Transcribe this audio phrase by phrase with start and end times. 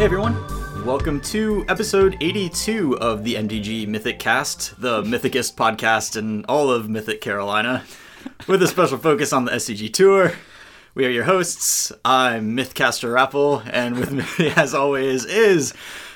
[0.00, 0.34] Hey everyone,
[0.86, 6.88] welcome to episode 82 of the MDG Mythic Cast, the Mythicist podcast in all of
[6.88, 7.84] Mythic Carolina,
[8.46, 10.32] with a special focus on the SCG Tour.
[10.94, 11.92] We are your hosts.
[12.02, 14.24] I'm Mythcaster Rappel, and with me,
[14.56, 15.74] as always, is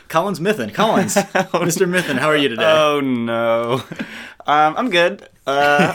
[0.09, 0.73] Collins Mythin.
[0.73, 1.87] Collins, Mr.
[1.87, 2.65] Mythin, how are you today?
[2.65, 3.83] Oh no,
[4.47, 5.29] um, I'm good.
[5.47, 5.95] Uh,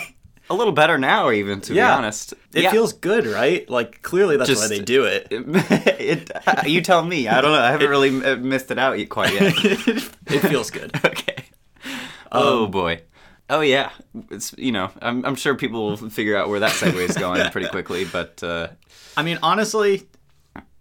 [0.49, 1.87] a little better now, even to Yeah.
[1.87, 2.33] be honest.
[2.53, 2.71] it Yeah.
[2.71, 3.69] feels good, right?
[3.69, 5.27] Like, clearly that's why they do it.
[5.31, 7.27] it, uh, you tell me.
[7.27, 7.59] I don't know.
[7.61, 9.53] I haven't really uh, missed it out yet- quite yet.
[10.27, 10.91] it feels good.
[11.05, 11.45] okay.
[12.31, 13.01] oh boy.
[13.49, 13.89] Oh yeah.
[14.29, 17.49] It's you know I'm I'm sure people will figure out where that segue is going
[17.51, 18.67] pretty quickly, but uh,
[19.17, 20.07] I mean, honestly,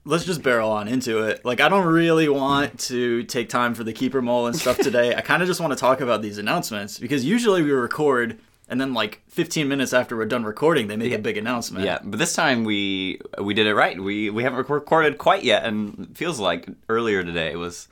[0.04, 1.44] let's just barrel on into it.
[1.44, 5.14] Like, I don't really want to take time for the keeper mole and stuff today.
[5.14, 8.38] I kind of just want to talk about these announcements because usually we record
[8.68, 11.84] and then like 15 minutes after we're done recording, they make a big announcement.
[11.84, 11.98] yeah.
[12.04, 13.98] But this time we we did it right.
[14.00, 17.88] We we haven't rec- recorded quite yet, and it feels like earlier today was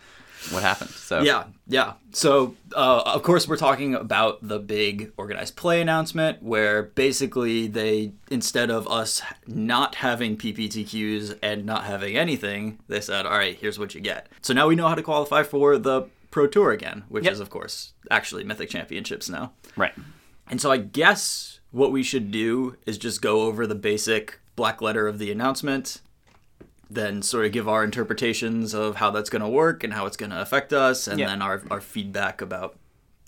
[0.51, 0.91] what happened.
[0.91, 1.95] So Yeah, yeah.
[2.13, 8.13] So, uh, of course, we're talking about the big organized play announcement where basically they,
[8.31, 13.79] instead of us not having PPTQs and not having anything, they said, all right, here's
[13.79, 14.29] what you get.
[14.41, 17.33] So now we know how to qualify for the Pro Tour again, which Yep.
[17.33, 19.53] is, of course, actually Mythic Championships now.
[19.77, 19.95] right.
[20.48, 24.80] And so I guess what we should do is just go over the basic black
[24.80, 26.00] letter of the announcement,
[26.89, 30.17] then sort of give our interpretations of how that's going to work and how it's
[30.17, 31.27] going to affect us, and Yeah.
[31.27, 32.77] then our, our feedback about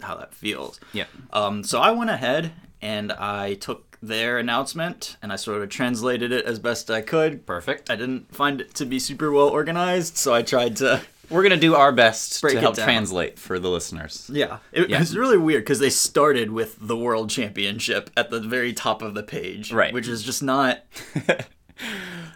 [0.00, 0.78] how that feels.
[0.92, 1.06] Yeah.
[1.32, 6.30] Um, so I went ahead and I took their announcement and I sort of translated
[6.30, 7.44] it as best I could.
[7.46, 7.90] Perfect.
[7.90, 11.02] I didn't find it to be super well organized, so I tried to.
[11.30, 12.84] We're gonna do our best Break to help down.
[12.86, 14.30] translate for the listeners.
[14.32, 14.98] Yeah, it, Yeah.
[15.00, 19.14] was really weird because they started with the World Championship at the very top of
[19.14, 19.92] the page, Right.
[19.92, 20.82] Which is just not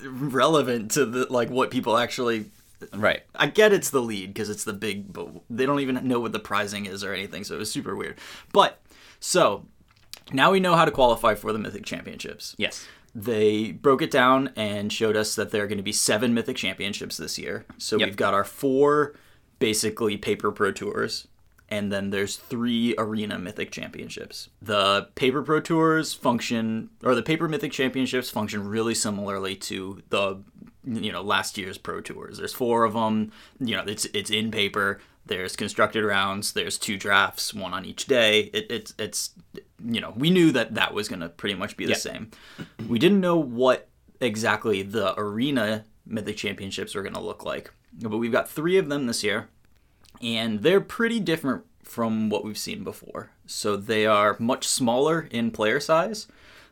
[0.05, 2.47] relevant to the like what people actually.
[2.93, 3.23] Right.
[3.37, 6.33] I get it's the lead because it's the big, but they don't even know what
[6.33, 8.19] the prizing is or anything, so it was super weird.
[8.53, 8.81] But
[9.21, 9.67] so
[10.33, 12.55] now we know how to qualify for the Mythic Championships.
[12.59, 12.87] Yes.
[13.15, 16.57] They broke it down and showed us that there are going to be seven Mythic
[16.57, 17.65] Championships this year.
[17.79, 18.07] So Yep.
[18.09, 19.15] we've got our four
[19.59, 21.29] basically paper pro tours,
[21.69, 24.49] and then there's three arena Mythic Championships.
[24.61, 30.43] The paper pro tours function, or the paper Mythic Championships function really similarly to the
[30.85, 32.39] you know last year's pro tours.
[32.39, 33.31] There's four of them.
[33.61, 35.01] You know it's it's in paper.
[35.27, 36.53] There's constructed rounds.
[36.53, 38.51] There's two drafts, one on each day.
[38.53, 39.31] It, it's it's
[39.85, 41.97] you know we knew that that was going to pretty much be the Yeah.
[41.99, 42.31] same.
[42.89, 43.89] We didn't know what
[44.21, 48.89] exactly the arena mythic championships were going to look like, but we've got three of
[48.89, 49.49] them this year,
[50.21, 53.31] and they're pretty different from what we've seen before.
[53.47, 56.27] So they are much smaller in player size.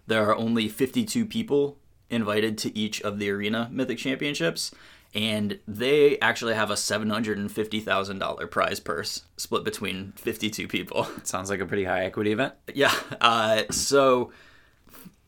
[0.06, 1.76] There are only 52 people
[2.08, 4.72] invited to each of the arena mythic championships.
[5.12, 11.08] And they actually have a $750,000 prize purse split between 52 people.
[11.24, 12.54] Sounds like a pretty high equity event.
[12.72, 12.94] Yeah.
[13.20, 14.30] Uh, so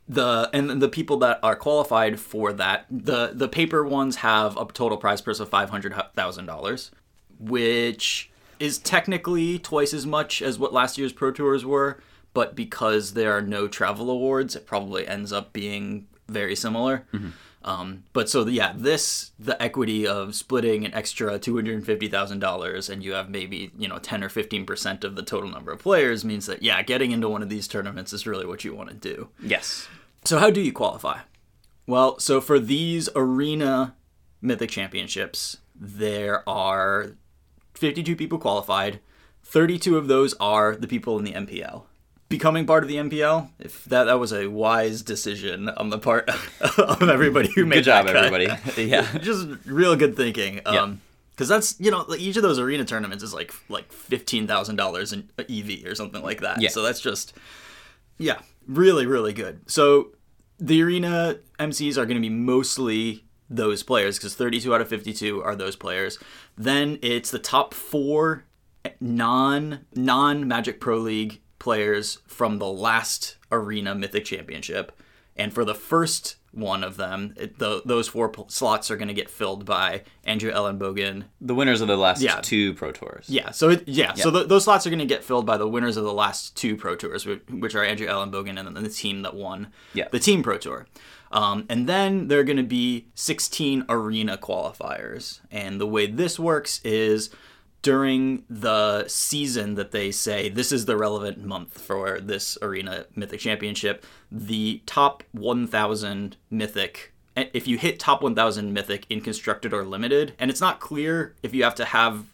[0.09, 4.65] the and the people that are qualified for that the the paper ones have a
[4.67, 6.91] total prize purse of five hundred thousand dollars,
[7.39, 12.01] which is technically twice as much as what last year's pro tours were.
[12.35, 17.07] But because there are no travel awards, it probably ends up being very similar.
[17.65, 22.09] Um, but so yeah, this the equity of splitting an extra two hundred and fifty
[22.09, 25.51] thousand dollars, and you have maybe you know ten or fifteen percent of the total
[25.51, 28.65] number of players means that yeah, getting into one of these tournaments is really what
[28.65, 29.29] you want to do.
[29.41, 29.89] Yes.
[30.25, 31.21] So how do you qualify?
[31.87, 33.95] Well, so for these arena
[34.41, 37.13] mythic championships, there are
[37.75, 39.01] fifty-two people qualified.
[39.45, 41.85] Thirty-two of those are the people in the MPL.
[42.33, 46.29] Becoming part of the MPL, if that that was a wise decision on the part
[46.79, 48.17] of everybody who made Good job, cut.
[48.17, 48.49] everybody.
[48.83, 49.19] yeah.
[49.19, 50.61] just real good thinking.
[50.65, 54.77] Um, because that's you know each of those arena tournaments is like like fifteen thousand
[54.77, 56.61] dollars in EV or something like that.
[56.61, 56.71] Yeah.
[56.71, 57.35] So that's just
[58.17, 59.61] yeah, really really good.
[59.71, 60.13] So
[60.59, 64.89] the arena MCs are going to be mostly those players because thirty two out of
[64.89, 66.19] fifty two are those players.
[66.57, 68.45] Then it's the top four
[69.01, 74.91] non non Magic Pro League players from the last arena Mythic Championship,
[75.37, 79.07] and for the first one of them, it, tho- those four pl- slots are going
[79.09, 81.25] to get filled by Andrew Elenbogen.
[81.41, 82.41] The winners of the last Yeah.
[82.43, 83.27] two pro tours.
[83.29, 85.69] Yeah, so it, yeah, so th- those slots are going to get filled by the
[85.69, 89.23] winners of the last two Pro Tours, which are Andrew Elenbogen and then the team
[89.23, 90.09] that won Yeah.
[90.11, 90.87] the Team Pro Tour.
[91.31, 95.41] Um, and then there are going to be 16 arena qualifiers.
[95.51, 97.31] And the way this works is
[97.83, 103.41] during the season that they say this is the relevant month for this arena mythic
[103.41, 110.35] championship the top 1000 mythic if you hit top 1000 mythic in constructed or limited,
[110.39, 112.27] and it's not clear if you have to have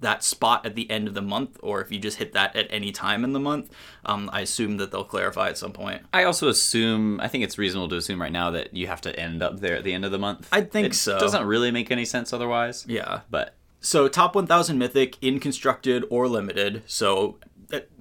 [0.00, 2.66] that spot at the end of the month or if you just hit that at
[2.68, 3.70] any time in the month.
[4.04, 6.02] Um, I assume that they'll clarify at some point.
[6.12, 9.18] I also assume, I think it's reasonable to assume right now that you have to
[9.18, 10.48] end up there at the end of the month.
[10.52, 11.18] I think it so.
[11.18, 12.84] doesn't really make any sense otherwise.
[12.86, 13.20] Yeah.
[13.30, 16.82] But So top 1000 mythic in constructed or limited.
[16.86, 17.38] So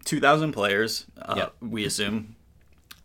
[0.06, 1.56] 2000 players, uh, Yep.
[1.62, 2.36] we assume.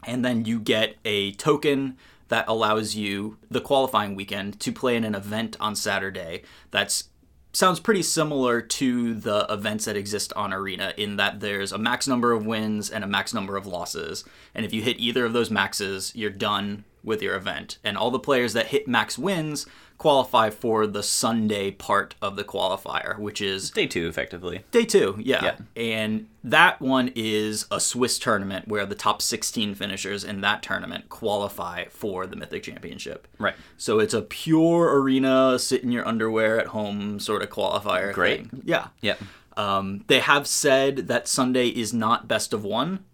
[0.04, 1.96] And then you get a token
[2.28, 7.04] that allows you the qualifying weekend to play in an event on Saturday that's
[7.52, 12.06] sounds pretty similar to the events that exist on arena in that there's a max
[12.06, 14.22] number of wins and a max number of losses
[14.54, 18.12] and if you hit either of those maxes you're done with your event and all
[18.12, 19.66] the players that hit max wins
[20.00, 24.64] qualify for the sunday part of the qualifier which is day two, effectively.
[24.70, 25.44] Day two, yeah.
[25.44, 25.56] Yeah.
[25.76, 31.08] And that one is a Swiss tournament where the top 16 finishers in that tournament
[31.08, 33.28] qualify for the Mythic Championship.
[33.38, 33.54] Right.
[33.76, 38.12] So it's a pure arena, sit in your underwear at home sort of qualifier.
[38.12, 38.50] Great.
[38.50, 38.62] thing.
[38.64, 38.88] Yeah.
[39.00, 39.16] Yeah.
[39.56, 43.04] Um, they have said that Sunday is not best of one,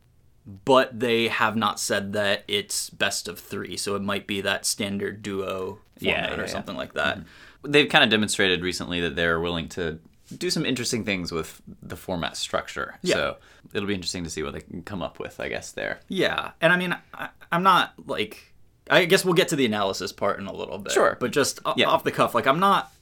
[0.65, 3.77] but they have not said that it's best of three.
[3.77, 7.19] So it might be that standard duo format yeah, or something like that.
[7.63, 9.99] They've kind of demonstrated recently that they're willing to
[10.37, 12.97] do some interesting things with the format structure.
[13.03, 13.15] Yeah.
[13.15, 13.37] So
[13.73, 16.01] it'll be interesting to see what they can come up with, I guess, there.
[16.09, 18.53] Yeah, and I mean, I, I'm not like.
[18.89, 20.93] I guess we'll get to the analysis part in a little bit.
[20.93, 21.17] Sure.
[21.19, 21.87] But just Yeah.
[21.87, 22.93] off the cuff, like I'm not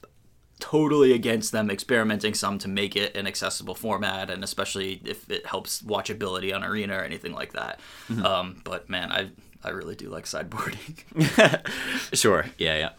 [0.59, 5.45] totally against them experimenting some to make it an accessible format, and especially if it
[5.45, 7.79] helps watchability on Arena or anything like that.
[8.09, 8.25] Mm-hmm.
[8.25, 9.29] Um, but man, I
[9.65, 10.95] I really do like sideboarding.
[12.13, 12.45] Sure.
[12.57, 12.89] Yeah, yeah.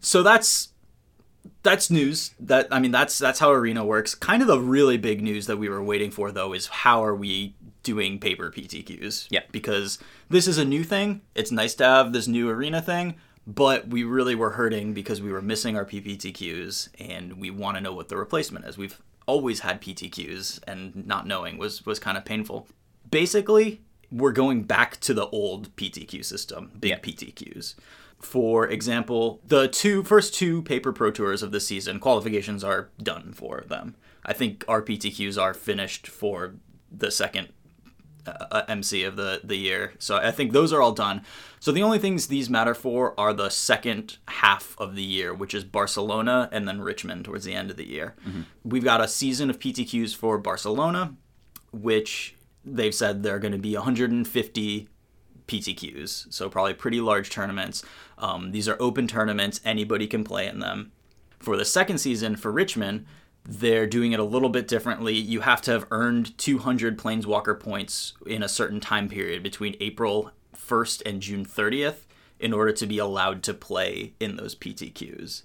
[0.00, 0.68] so that's
[1.64, 5.20] that's news that i mean that's that's how arena works kind of the really big
[5.22, 9.40] news that we were waiting for though is how are we doing paper ptqs Yeah.
[9.50, 9.98] because
[10.28, 13.16] this is a new thing it's nice to have this new arena thing
[13.46, 17.80] but we really were hurting because we were missing our pptqs and we want to
[17.80, 22.16] know what the replacement is we've always had ptqs and not knowing was was kind
[22.16, 22.68] of painful
[23.10, 23.80] basically
[24.12, 26.98] we're going back to the old ptq system big Yeah.
[26.98, 27.74] ptqs
[28.20, 33.32] for example, the two first two paper pro tours of the season qualifications are done
[33.32, 33.96] for them.
[34.24, 36.54] I think our PTQs are finished for
[36.88, 37.48] the second
[38.24, 39.94] uh, MC of the the year.
[39.98, 41.22] So I think those are all done.
[41.58, 45.52] So the only things these matter for are the second half of the year, which
[45.52, 48.14] is Barcelona and then Richmond towards the end of the year.
[48.62, 51.16] We've got a season of PTQs for Barcelona,
[51.72, 54.88] which they've said they're going to be 150
[55.46, 57.84] PTQs, so probably pretty large tournaments.
[58.18, 60.92] Um, these are open tournaments, anybody can play in them.
[61.38, 63.06] For the second season for Richmond,
[63.44, 65.14] they're doing it a little bit differently.
[65.14, 70.30] You have to have earned 200 Planeswalker points in a certain time period between April
[70.56, 72.06] 1st and June 30th
[72.38, 75.42] in order to be allowed to play in those PTQs.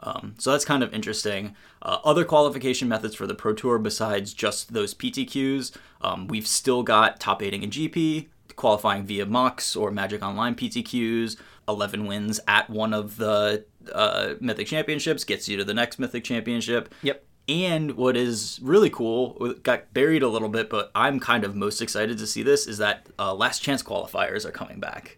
[0.00, 1.56] Um, so that's kind of interesting.
[1.82, 6.82] Uh, other qualification methods for the Pro Tour besides just those PTQs, um, we've still
[6.82, 11.36] got top 8 in GP, qualifying via MOCS or Magic Online PTQs.
[11.68, 16.24] 11 wins at one of the uh, Mythic Championships gets you to the next Mythic
[16.24, 16.94] Championship.
[17.02, 17.24] Yep.
[17.48, 21.80] And what is really cool, got buried a little bit, but I'm kind of most
[21.80, 25.16] excited to see this, is that uh, last chance qualifiers are coming back.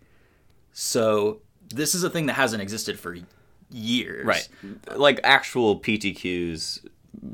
[0.72, 1.40] So
[1.74, 3.16] this is a thing that hasn't existed for
[3.70, 4.24] years.
[4.26, 4.48] Right.
[4.96, 6.86] Like actual PTQs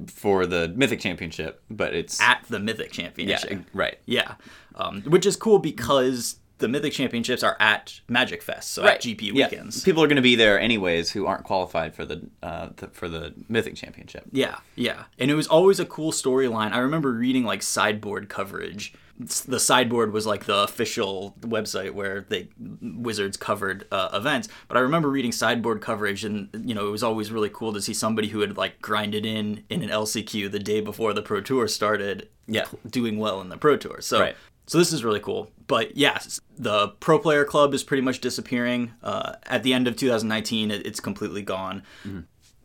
[0.09, 3.51] for the Mythic Championship, but it's At the Mythic Championship.
[3.51, 3.99] yeah, right.
[4.07, 4.35] Yeah.
[4.75, 9.33] Um, which is cool because the Mythic Championships are at Magic Fest, so at GP
[9.35, 9.47] Yeah.
[9.47, 9.83] weekends.
[9.85, 13.09] People are going to be there anyways who aren't qualified for the, uh, the for
[13.09, 14.25] the Mythic Championship.
[14.33, 15.05] Yeah, yeah.
[15.19, 16.73] And it was always a cool storyline.
[16.73, 18.95] I remember reading like sideboard coverage.
[19.19, 22.49] The sideboard was like the official website where they
[22.83, 24.49] Wizards covered uh, events.
[24.69, 27.81] But I remember reading sideboard coverage, and you know it was always really cool to
[27.81, 31.41] see somebody who had like grinded in in an LCQ the day before the Pro
[31.41, 32.67] Tour started, Yeah.
[32.91, 34.01] doing well in the Pro Tour.
[34.01, 34.21] So.
[34.21, 34.37] Right.
[34.69, 35.49] So this is really cool.
[35.69, 38.91] But yes, the Pro Player Club is pretty much disappearing.
[39.01, 41.85] Uh, at the end of 2019, it, it's completely gone.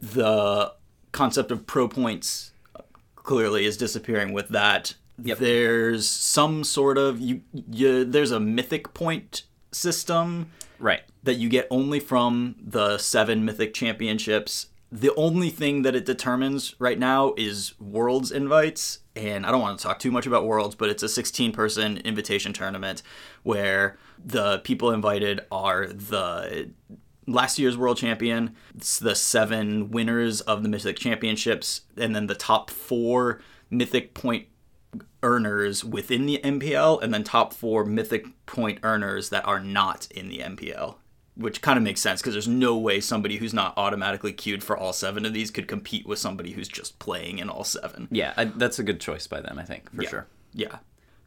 [0.01, 0.74] The
[1.12, 2.53] concept of pro points
[3.15, 4.96] clearly is disappearing with that.
[5.18, 11.01] There's some sort of you, you there's a mythic point system Right.
[11.24, 14.68] that you get only from the seven mythic championships.
[14.91, 19.00] The only thing that it determines right now is worlds invites.
[19.15, 21.98] And I don't want to talk too much about worlds, but it's a 16 person
[22.00, 23.03] invitation tournament
[23.44, 26.72] where the people invited are the
[27.27, 32.36] last year's world champion, it's the seven winners of the mythic championships, and then the
[32.36, 33.39] top four
[33.70, 34.48] mythic point
[35.24, 40.29] earners within the MPL, and then top four mythic point earners that are not in
[40.29, 40.95] the MPL.
[41.36, 44.75] which kind of makes sense because there's no way somebody who's not automatically queued for
[44.77, 48.07] all seven of these could compete with somebody who's just playing in all seven.
[48.12, 50.10] Yeah, I, that's a good choice by them, I think, for yeah.
[50.10, 50.27] sure.
[50.53, 50.77] Yeah.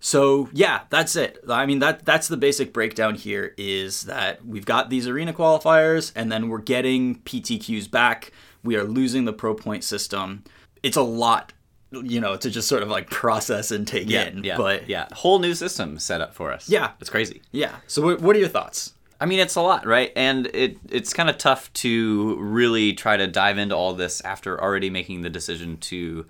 [0.00, 1.38] So yeah, that's it.
[1.48, 6.12] I mean that that's the basic breakdown here is that we've got these arena qualifiers
[6.14, 8.30] and then we're getting PTQs back.
[8.62, 10.44] We are losing the pro point system.
[10.82, 11.54] It's a lot,
[12.02, 14.44] you know, to just sort of like process and take Yeah, in.
[14.44, 16.68] yeah, But yeah, whole new system set up for us.
[16.68, 16.92] Yeah.
[17.00, 17.42] it's crazy.
[17.52, 17.76] yeah.
[17.86, 18.92] So what, what are your thoughts?
[19.20, 20.12] I mean, it's a lot, right?
[20.16, 24.60] And it it's kind of tough to really try to dive into all this after
[24.60, 26.26] already making the decision to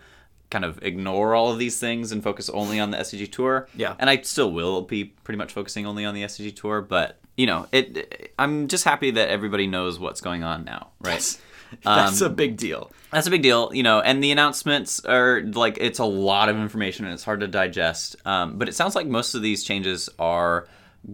[0.51, 3.67] kind of ignore all of these things and focus only on the SCG tour.
[3.75, 3.95] Yeah.
[3.99, 7.47] And I still will be pretty much focusing only on the SCG tour, but you
[7.47, 11.41] know, it I'm just happy that everybody knows what's going on now, right?
[11.85, 12.91] That's a big deal.
[13.11, 16.57] That's a big deal, you know, and the announcements are like it's a lot of
[16.57, 18.17] information and it's hard to digest.
[18.25, 20.67] Um, but it sounds like most of these changes are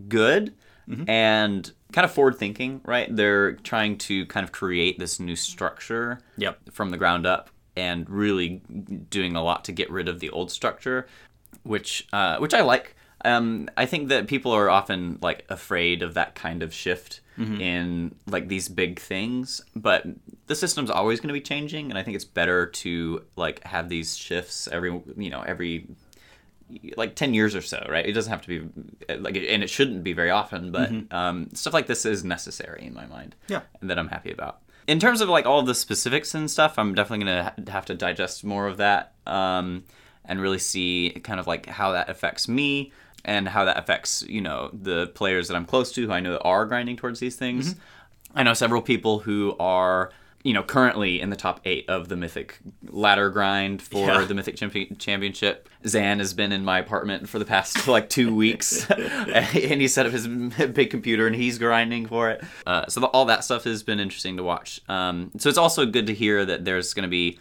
[0.09, 0.55] good
[1.07, 3.15] and kind of forward thinking, right?
[3.15, 6.59] They're trying to kind of create this new structure Yep.
[6.73, 8.61] from the ground up and really
[9.09, 11.07] doing a lot to get rid of the old structure,
[11.63, 12.97] which uh, which I like.
[13.25, 18.15] Um, I think that people are often like afraid of that kind of shift in
[18.27, 20.05] like these big things, but
[20.47, 23.89] the system's always going to be changing, and I think it's better to like have
[23.89, 25.87] these shifts every you know every
[26.97, 28.07] like 10 years or so right?
[28.07, 31.75] It doesn't have to be like and it shouldn't be very often but um, stuff
[31.75, 33.63] like this is necessary in my mind Yeah.
[33.81, 34.61] and that i'm happy about.
[34.87, 38.45] In terms of like all the specifics and stuff i'm definitely gonna have to digest
[38.45, 39.83] more of that um,
[40.25, 42.93] and really see kind of like how that affects me
[43.25, 46.33] and how that affects you know the players that i'm close to who i know
[46.33, 47.75] that are grinding towards these things.
[48.35, 50.13] I know several people who are
[50.45, 52.59] you know currently in the top eight of the mythic
[52.89, 54.25] ladder grind for Yeah.
[54.25, 55.69] the mythic champi- championship.
[55.87, 58.87] Zan has been in my apartment for the past like two weeks.
[58.91, 60.29] And he set up his
[60.73, 62.43] big computer and he's grinding for it.
[62.67, 64.81] Uh, so the, all that stuff has been interesting to watch.
[64.89, 67.39] Um, so it's also good to hear that there's going to be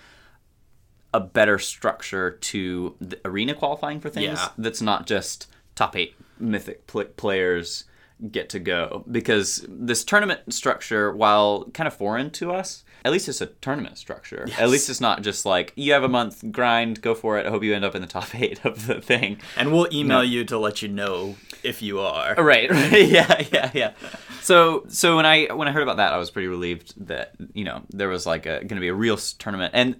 [1.13, 4.49] a better structure to the arena qualifying for things Yeah.
[4.57, 5.47] that's not just
[5.79, 7.85] top eight mythic pl- players
[8.31, 9.05] get to go.
[9.09, 13.97] Because this tournament structure while kind of foreign to us at least it's a tournament
[13.97, 14.45] structure.
[14.57, 17.45] At least it's not just like you have a month grind go for it.
[17.45, 19.37] I hope you end up in the top eight of the thing.
[19.55, 22.35] And we'll email you to let you know if you are.
[22.35, 23.07] right right.
[23.07, 23.93] Yeah yeah yeah.
[24.41, 27.63] So so when i when i heard about that i was pretty relieved that you
[27.63, 29.71] know there was like a going to be a real tournament.
[29.73, 29.95] And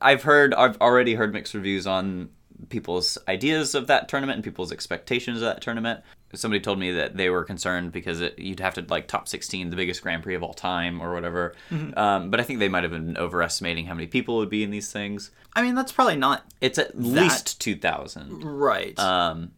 [0.00, 2.30] i've heard i've already heard mixed reviews on
[2.68, 6.00] people's ideas of that tournament and people's expectations of that tournament.
[6.32, 9.70] Somebody told me that they were concerned because it, you'd have to like top 16
[9.70, 11.54] the biggest grand prix of all time or whatever.
[11.96, 14.70] Um, but i think they might have been overestimating how many people would be in
[14.70, 15.30] these things.
[15.54, 18.98] I mean, that's probably not it's at least 2000 right.
[18.98, 19.52] um,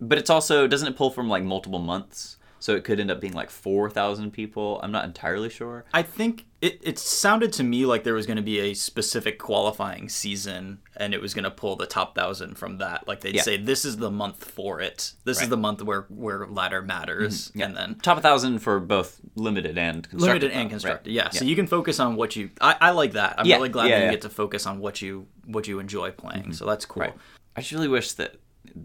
[0.00, 2.37] but it's also doesn't it pull from like multiple months?
[2.60, 4.80] So it could end up being like four thousand people.
[4.82, 5.84] I'm not entirely sure.
[5.94, 9.38] I think it, it sounded to me like there was going to be a specific
[9.38, 13.06] qualifying season and it was going to pull the top thousand from that.
[13.06, 13.42] Like they'd Yeah.
[13.42, 15.12] say, this is the month for it.
[15.24, 15.44] This is Right.
[15.44, 15.50] Mm-hmm.
[15.50, 17.52] the month where, where ladder matters.
[17.54, 20.42] And then Top a thousand for both limited and constructed.
[20.42, 21.10] limited and constructed.
[21.10, 21.14] right?
[21.14, 21.30] Yeah.
[21.30, 23.36] So you can focus on what you, I, I like that.
[23.38, 25.78] I'm Yeah, really glad yeah, that you get to focus on what you, what you
[25.78, 26.54] enjoy playing.
[26.54, 27.02] So that's cool.
[27.02, 27.14] Right.
[27.54, 28.34] I just really wish that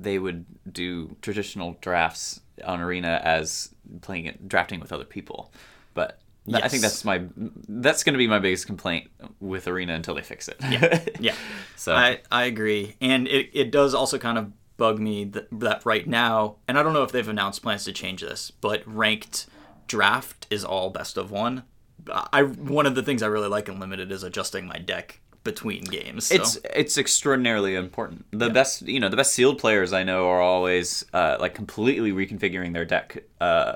[0.01, 5.51] they would do traditional drafts on Arena as playing it, drafting with other people.
[5.93, 6.19] But
[6.49, 7.23] th- I think that's my
[7.67, 9.09] that's going to be my biggest complaint
[9.39, 10.57] with Arena until they fix it.
[11.19, 11.35] Yeah.
[11.75, 12.95] so I, I agree.
[13.01, 16.83] And it, it does also kind of bug me that, that right now, and I
[16.83, 19.45] don't know if they've announced plans to change this, but ranked
[19.87, 21.63] draft is all best of one.
[22.11, 25.83] I One of the things I really like in Limited is adjusting my deck between
[25.83, 26.27] games.
[26.27, 26.35] So.
[26.35, 28.25] It's it's extraordinarily important.
[28.31, 32.11] The best you know the best sealed players I know are always uh, like completely
[32.11, 33.75] reconfiguring their deck uh,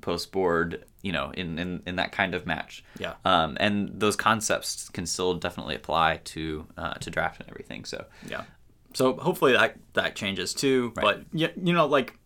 [0.00, 0.84] post board.
[1.02, 2.84] You know in, in in that kind of match.
[2.98, 3.14] Yeah.
[3.24, 7.84] Um, and those concepts can still definitely apply to uh, to draft and everything.
[7.84, 8.42] So yeah.
[8.94, 10.92] So hopefully that that changes too.
[10.94, 12.18] But you, you know, like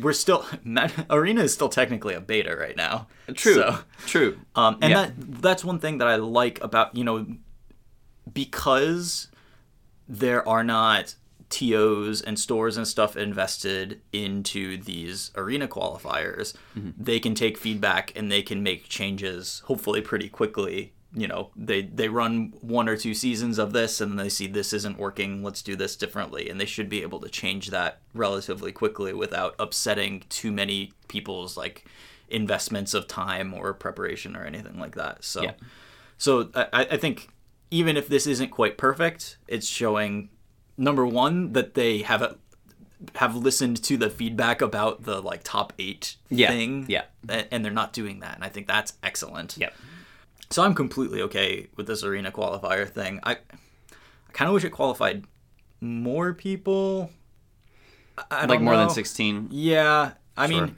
[0.00, 0.46] we're still
[1.10, 3.08] Arena is still technically a beta right now.
[3.34, 4.38] true, So, true.
[4.54, 5.02] Um, and Yeah.
[5.06, 7.26] that that's one thing that I like about you know
[8.32, 9.28] because
[10.08, 11.14] there are not
[11.52, 16.90] TOs and stores and stuff invested into these arena qualifiers, mm-hmm.
[16.96, 20.94] they can take feedback and they can make changes hopefully pretty quickly.
[21.14, 24.72] You know, they they run one or two seasons of this and they see this
[24.72, 28.72] isn't working, let's do this differently and they should be able to change that relatively
[28.72, 31.84] quickly without upsetting too many people's like
[32.30, 35.22] investments of time or preparation or anything like that.
[35.22, 35.52] So Yeah.
[36.16, 37.28] so I, I think
[37.72, 40.28] even if this isn't quite perfect, it's showing
[40.76, 42.36] number one that they have a
[43.16, 46.86] have listened to the feedback about the like top eight Yeah, thing.
[46.88, 47.02] yeah.
[47.50, 48.36] And they're not doing that.
[48.36, 49.56] And I think that's excellent.
[49.58, 49.74] Yep.
[50.50, 53.18] So I'm completely okay with this arena qualifier thing.
[53.24, 55.24] I I kind of wish it qualified
[55.80, 57.10] more people.
[58.18, 59.48] I, I Like more than 16.
[59.50, 60.66] Yeah, I Sure.
[60.66, 60.76] mean,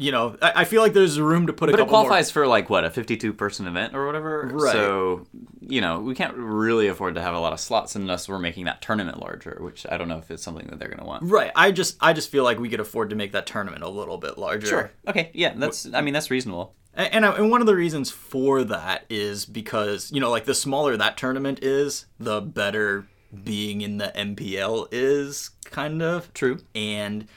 [0.00, 2.04] you know, I, I feel like there's room to put a But it couple more.
[2.06, 4.48] qualifies for like what a 52 person event or whatever.
[4.52, 4.72] Right.
[4.72, 5.26] So
[5.60, 8.64] you know we can't really afford to have a lot of slots unless we're making
[8.64, 11.24] that tournament larger, which I don't know if it's something that they're going to want.
[11.24, 11.52] Right.
[11.54, 14.18] I just I just feel like we could afford to make that tournament a little
[14.18, 14.66] bit larger.
[14.66, 14.90] Sure.
[15.06, 15.30] Okay.
[15.34, 15.52] Yeah.
[15.56, 15.86] That's.
[15.92, 16.74] I mean, that's reasonable.
[16.96, 20.54] A- And, and one of the reasons for that is because, you know, like the
[20.54, 23.06] smaller that tournament is, the better
[23.44, 26.32] being in the MPL is, kind of.
[26.34, 26.58] True.
[26.74, 27.28] And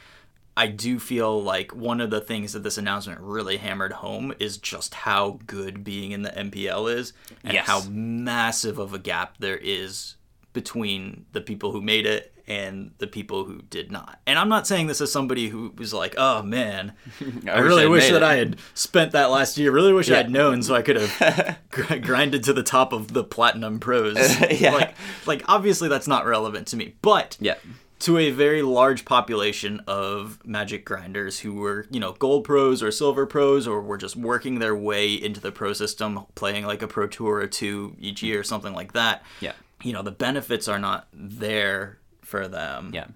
[0.55, 4.57] I do feel like one of the things that this announcement really hammered home is
[4.57, 7.65] just how good being in the MPL is and Yes.
[7.65, 10.15] how massive of a gap there is
[10.53, 14.19] between the people who made it and the people who did not.
[14.27, 16.91] And I'm not saying this as somebody who was like, "Oh man,
[17.47, 19.71] I, wish really wish that it." I had spent that last year.
[19.71, 23.13] Really wish I had known so I could have gr- grinded to the top of
[23.13, 24.17] the platinum pros."
[24.51, 24.73] Yeah.
[24.73, 24.95] Like
[25.25, 26.95] like obviously that's not relevant to me.
[27.01, 27.55] But Yeah.
[28.03, 32.91] To a very large population of magic grinders who were, you know, gold pros or
[32.91, 36.87] silver pros or were just working their way into the pro system, playing like a
[36.87, 39.23] pro tour or two each year or something like that.
[39.39, 39.53] Yeah.
[39.83, 42.91] You know, the benefits are not there for them.
[42.93, 43.07] Yeah.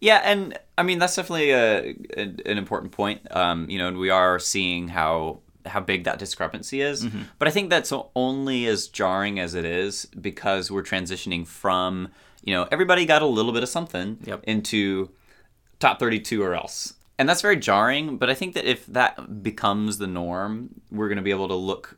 [0.00, 3.20] Yeah, and I mean that's definitely a, a an important point.
[3.30, 7.04] Um, you know, and we are seeing how how big that discrepancy is.
[7.04, 7.22] Mm-hmm.
[7.38, 12.08] But I think that's only as jarring as it is because we're transitioning from
[12.44, 14.44] you know everybody got a little bit of something Yep.
[14.44, 15.10] into
[15.78, 16.94] top thirty two or else.
[17.18, 21.16] And that's very jarring, but I think that if that becomes the norm, we're going
[21.18, 21.96] to be able to look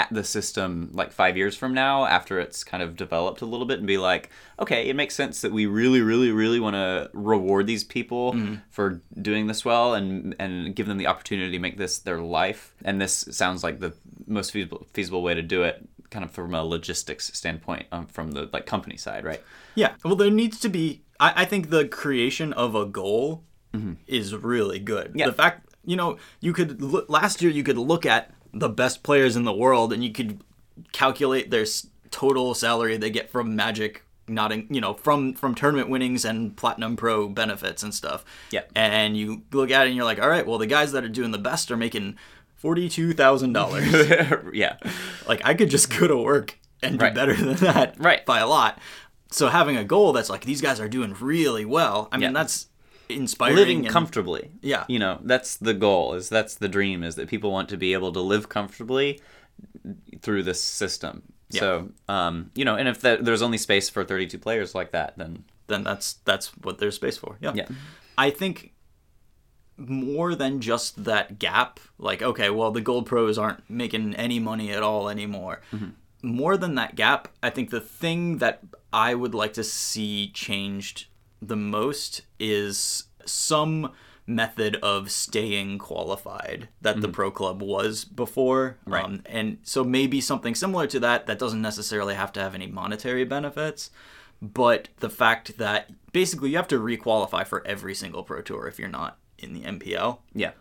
[0.00, 3.66] at the system like five years from now after it's kind of developed a little
[3.70, 4.24] bit and be like
[4.58, 8.54] okay it makes sense that we really really really want to reward these people Mm-hmm.
[8.70, 8.86] for
[9.30, 13.00] doing this well and and give them the opportunity to make this their life and
[13.00, 13.92] this sounds like the
[14.26, 15.76] most feasible feasible way to do it
[16.10, 19.42] kind of from a logistics standpoint um, from the like company side right
[19.76, 19.92] Yeah.
[20.04, 20.84] Well, there needs to be.
[21.26, 23.42] I, I think the creation of a goal
[24.06, 25.06] is really good.
[25.08, 25.18] Mm-hmm.
[25.20, 25.26] Yeah.
[25.26, 29.02] The fact, you know, you could look, last year you could look at the best
[29.02, 30.40] players in the world and you could
[30.92, 31.66] calculate their
[32.10, 34.02] total salary they get from Magic.
[34.26, 38.24] Not in, you know from from tournament winnings and platinum pro benefits and stuff.
[38.50, 38.62] Yeah.
[38.74, 41.10] And you look at it and you're like, all right, well the guys that are
[41.10, 42.16] doing the best are making
[42.56, 43.86] forty two thousand dollars.
[44.54, 44.76] yeah
[45.28, 47.14] like I could just go to work and do Right.
[47.14, 48.24] better than that Right.
[48.24, 48.78] by a lot.
[49.30, 52.08] So having a goal that's like these guys are doing really well.
[52.10, 52.32] I mean, Yeah.
[52.32, 52.68] that's
[53.08, 53.56] inspiring.
[53.56, 54.84] living and- comfortably Yeah.
[54.88, 57.92] you know that's the goal is that's the dream is that people want to be
[57.92, 59.20] able to live comfortably
[60.22, 64.38] through this system so um you know and if that, there's only space for 32
[64.38, 67.36] players like that then Then that's that's what there's space for.
[67.40, 67.52] Yeah.
[67.54, 67.68] Yeah.
[68.18, 68.72] I think
[69.76, 71.80] more than just that gap.
[71.98, 75.62] Like, okay, well, the gold pros aren't making any money at all anymore.
[76.22, 78.60] More than that gap, I think the thing that
[78.92, 81.06] I would like to see changed
[81.48, 83.92] the most is some
[84.26, 88.78] method of staying qualified that the pro club was before.
[88.86, 89.04] Right.
[89.04, 92.66] Um, and so maybe something similar to that that doesn't necessarily have to have any
[92.66, 93.90] monetary benefits,
[94.40, 98.78] but the fact that basically you have to requalify for every single pro tour if
[98.78, 100.18] you're not in the MPL.
[100.32, 100.52] yeah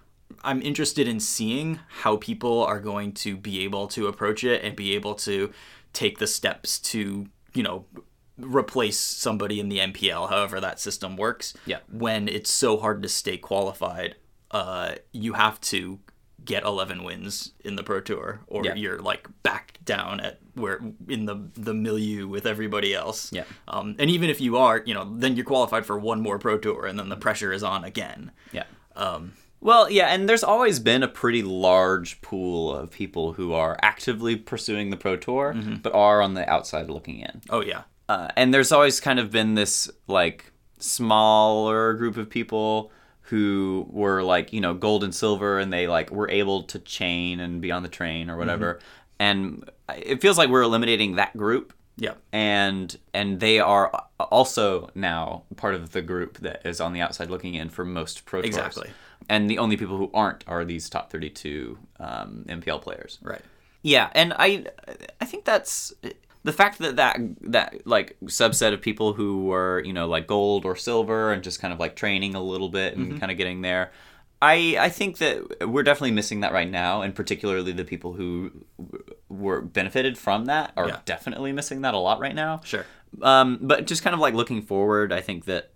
[0.44, 4.76] I'm interested in seeing how people are going to be able to approach it and
[4.76, 5.54] be able to
[5.92, 7.86] take the steps to, you know,
[8.38, 11.54] replace somebody in the MPL, however that system works.
[11.66, 11.80] Yeah.
[11.92, 14.16] When it's so hard to stay qualified,
[14.52, 16.00] uh, you have to
[16.44, 18.76] get 11 wins in the Pro Tour, or Yeah.
[18.76, 23.32] you're like back down at where in the the milieu with everybody else.
[23.32, 23.46] Yeah.
[23.68, 26.58] Um, and even if you are, you know, then you're qualified for one more Pro
[26.58, 28.32] Tour, and then the pressure is on again.
[28.52, 28.66] yeah
[28.96, 33.78] Um, well yeah and there's always been a pretty large pool of people who are
[33.82, 37.84] actively pursuing the pro tour but are on the outside looking in oh yeah.
[38.10, 42.92] Uh, and there's always kind of been this like smaller group of people
[43.28, 47.40] who were like you know gold and silver and they like were able to chain
[47.40, 48.80] and be on the train or whatever
[49.20, 52.14] and it feels like we're eliminating that group Yeah.
[52.34, 57.30] and and they are also now part of the group that is on the outside
[57.30, 58.48] looking in for most pro tours.
[58.56, 58.90] Exactly.
[59.30, 63.42] and the only people who aren't are these top 32 um, mpl players Right.
[63.84, 64.66] yeah, and I
[65.22, 65.94] I think that's
[66.44, 70.66] the fact that that that like subset of people who were you know like gold
[70.66, 73.62] or silver and just kind of like training a little bit and kind of getting
[73.62, 73.92] there.
[74.42, 78.52] I I think that we're definitely missing that right now, and particularly the people who
[79.30, 81.00] were benefited from that are Yeah.
[81.06, 82.62] definitely missing that a lot right now.
[82.64, 82.86] Sure.
[83.22, 85.72] Um, but just kind of like looking forward, I think that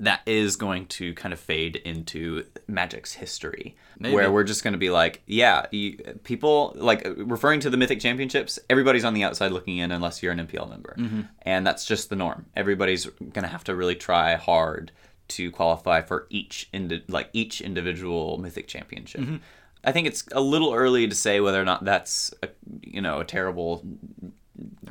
[0.00, 4.14] that is going to kind of fade into Magic's history, Maybe.
[4.14, 8.00] where we're just going to be like, yeah, you, people like referring to the Mythic
[8.00, 8.58] Championships.
[8.68, 11.20] Everybody's on the outside looking in, unless you're an MPL member, mm-hmm.
[11.42, 12.46] and that's just the norm.
[12.56, 14.90] Everybody's going to have to really try hard
[15.28, 19.20] to qualify for each indi- like each individual Mythic Championship.
[19.20, 19.36] Mm-hmm.
[19.84, 22.48] I think it's a little early to say whether or not that's a,
[22.82, 23.84] you know a terrible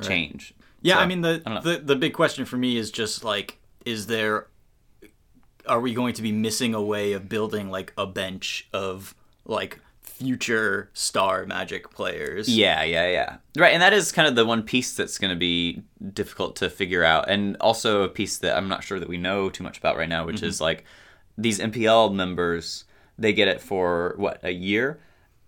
[0.00, 0.54] change.
[0.82, 3.58] Yeah, So, I mean the, don't the the big question for me is just like,
[3.84, 4.46] is there
[5.70, 9.78] are we going to be missing a way of building like a bench of like
[10.02, 12.48] future star magic players?
[12.48, 13.36] Yeah, yeah, yeah.
[13.56, 16.68] Right, and that is kind of the one piece that's going to be difficult to
[16.68, 19.78] figure out, and also a piece that I'm not sure that we know too much
[19.78, 20.46] about right now, which Mm-hmm.
[20.46, 20.84] is like
[21.38, 22.84] these MPL members.
[23.18, 24.98] They get it for what a year,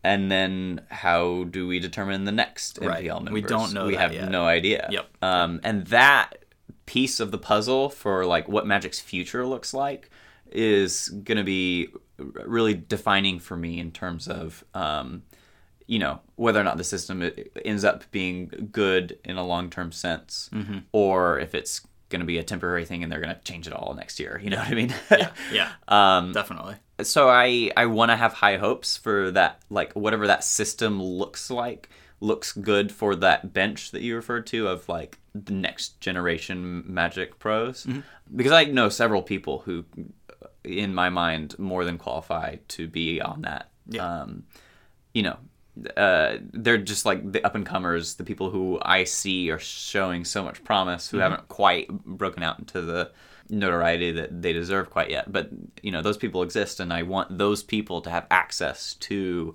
[0.04, 3.04] and then how do we determine the next Right.
[3.04, 3.32] MPL members?
[3.32, 4.30] We don't know We have yet.
[4.30, 4.88] no idea.
[4.90, 5.06] Yep.
[5.22, 6.41] Um, and that
[6.86, 10.10] piece of the puzzle for like what Magic's future looks like
[10.50, 11.88] is going to be
[12.44, 15.22] really defining for me in terms of um,
[15.86, 17.28] you know whether or not the system
[17.64, 20.78] ends up being good in a long-term sense Mm-hmm.
[20.92, 23.72] or if it's going to be a temporary thing and they're going to change it
[23.72, 24.94] all next year you know what i mean
[25.50, 26.74] yeah, um, definitely.
[27.02, 31.50] so i i want to have high hopes for that like whatever that system looks
[31.50, 31.88] like
[32.20, 37.38] looks good for that bench that you referred to of like the next generation magic
[37.38, 38.00] pros Mm-hmm.
[38.36, 39.84] because i know several people who
[40.64, 44.20] in my mind more than qualify to be on that Yeah.
[44.22, 44.44] um
[45.14, 45.38] you know
[45.96, 50.22] uh, they're just like the up and comers, the people who I see are showing
[50.26, 53.10] so much promise, who haven't quite broken out into the
[53.48, 55.32] notoriety that they deserve quite yet.
[55.32, 55.48] But
[55.82, 59.54] you know, those people exist, and I want those people to have access to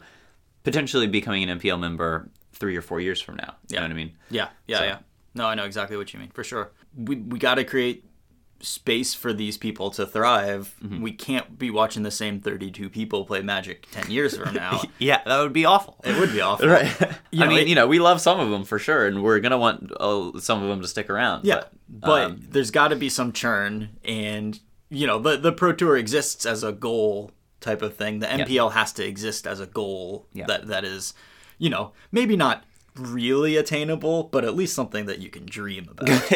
[0.64, 3.54] potentially becoming an MPL member three or four years from now.
[3.70, 3.80] You Yeah.
[3.82, 4.12] know what I mean?
[4.32, 4.98] Yeah, yeah, So- yeah.
[5.38, 6.72] No, I know exactly what you mean for sure.
[6.96, 8.04] We we got to create
[8.60, 10.76] space for these people to thrive.
[10.84, 11.02] Mm-hmm.
[11.04, 14.82] We can't be watching the same 32 people play Magic 10 years from now.
[14.98, 15.98] Yeah, that would be awful.
[16.04, 16.68] it would be awful.
[16.78, 16.92] Right.
[17.32, 19.22] You I know, mean, it- you know, we love some of them for sure, and
[19.22, 21.46] we're gonna want uh, some of them to stick around.
[21.46, 25.74] Yeah, but um, there's got to be some churn, and you know the the Pro
[25.74, 28.20] Tour exists as a goal type of thing.
[28.20, 30.46] The MPL has to exist as a goal Yeah.
[30.48, 31.14] that that is,
[31.60, 32.64] you know, maybe not
[32.98, 36.32] really attainable, but at least something that you can dream about.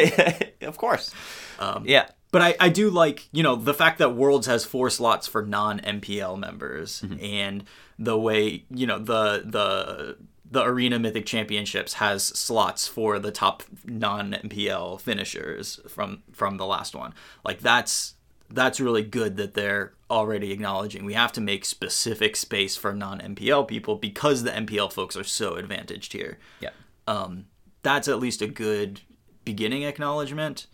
[0.62, 1.12] of course.
[1.58, 2.08] Um, yeah.
[2.30, 5.44] But I, I do like, you know, the fact that Worlds has four slots for
[5.44, 7.24] non MPL members Mm-hmm.
[7.24, 7.64] and
[7.98, 10.16] the way, you know, the the
[10.50, 16.66] the Arena Mythic Championships has slots for the top non MPL finishers from from the
[16.66, 17.12] last one.
[17.44, 18.14] Like that's
[18.54, 23.18] that's really good that they're already acknowledging we have to make specific space for non
[23.20, 26.70] MPL people because the MPL folks are so advantaged here Yeah.
[27.06, 27.46] um,
[27.82, 29.00] that's at least a good
[29.44, 30.66] beginning acknowledgement.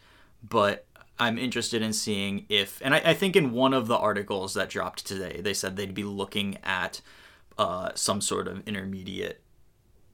[0.47, 0.85] But
[1.19, 4.69] I'm interested in seeing if, and I, I think in one of the articles that
[4.69, 7.01] dropped today, they said they'd be looking at
[7.57, 9.41] uh, some sort of intermediate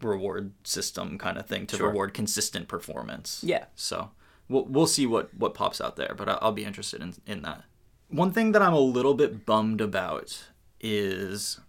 [0.01, 1.89] reward system kind of thing to Sure.
[1.89, 3.41] reward consistent performance.
[3.43, 3.65] Yeah.
[3.75, 4.11] So
[4.49, 7.43] we'll we'll see what what pops out there, but I- I'll be interested in in
[7.43, 7.65] that.
[8.09, 10.45] One thing that I'm a little bit bummed about
[10.81, 11.61] is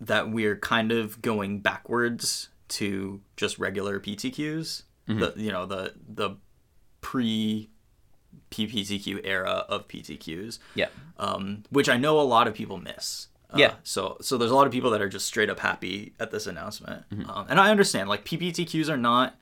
[0.00, 4.82] that we're kind of going backwards to just regular PTQs.
[5.06, 6.36] The you know the the
[7.00, 7.70] pre
[8.50, 10.88] PPTQ era of PTQs, Yeah.
[11.18, 13.28] um, which I know a lot of people miss.
[13.50, 13.74] Uh, Yeah.
[13.82, 16.46] So so there's a lot of people that are just straight up happy at this
[16.46, 18.08] announcement, um, and I understand.
[18.08, 19.36] Like PPTQs are not.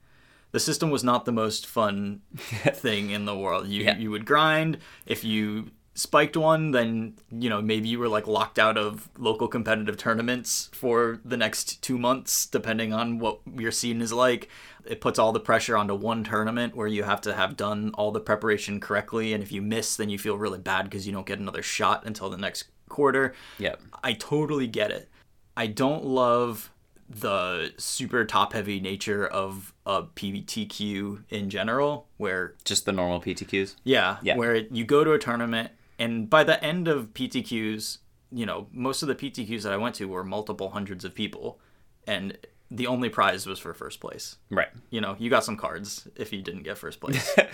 [0.57, 3.69] The system was not the most fun thing in the world.
[3.69, 3.99] You Yeah.
[3.99, 8.59] you would grind if you spiked one, then you know maybe you were like locked
[8.59, 14.01] out of local competitive tournaments for the next two months, depending on what your scene
[14.01, 14.49] is like.
[14.87, 18.11] It puts all the pressure onto one tournament where you have to have done all
[18.11, 21.27] the preparation correctly, and if you miss, then you feel really bad because you don't
[21.27, 23.35] get another shot until the next quarter.
[23.59, 23.75] Yeah.
[24.03, 25.11] I totally get it.
[25.55, 26.71] I don't love
[27.09, 33.77] the super top heavy nature of a PPTQ in general, where Just the normal PTQs.
[33.85, 34.37] yeah, Yeah.
[34.37, 37.99] where you go to a tournament and by the end of PTQs,
[38.33, 41.59] you know, most of the PTQs that I went to were multiple hundreds of people,
[42.07, 42.37] and
[42.71, 44.37] the only prize was for first place.
[44.51, 44.69] Right.
[44.91, 47.37] You know, you got some cards if you didn't get first place.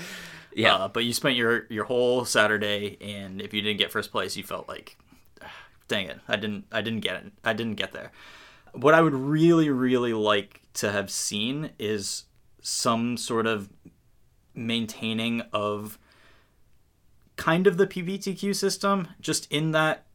[0.54, 0.74] Yeah.
[0.74, 4.36] Uh, but you spent your your whole Saturday, and if you didn't get first place,
[4.36, 4.98] you felt like,
[5.88, 8.12] dang it, I didn't I didn't get it, I didn't get there.
[8.72, 12.24] What I would really really like to have seen is
[12.60, 13.68] some sort of
[14.54, 15.98] maintaining of
[17.36, 20.06] kind of the PPTQ system, just in that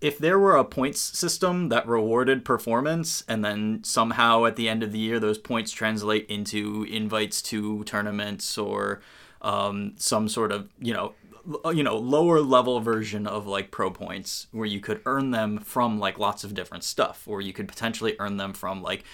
[0.00, 4.82] if there were a points system that rewarded performance and then somehow at the end
[4.82, 9.00] of the year those points translate into invites to tournaments or
[9.42, 11.12] um, some sort of you know
[11.64, 15.58] Uh, you know lower level version of like pro points where you could earn them
[15.58, 19.04] from like lots of different stuff or you could potentially earn them from like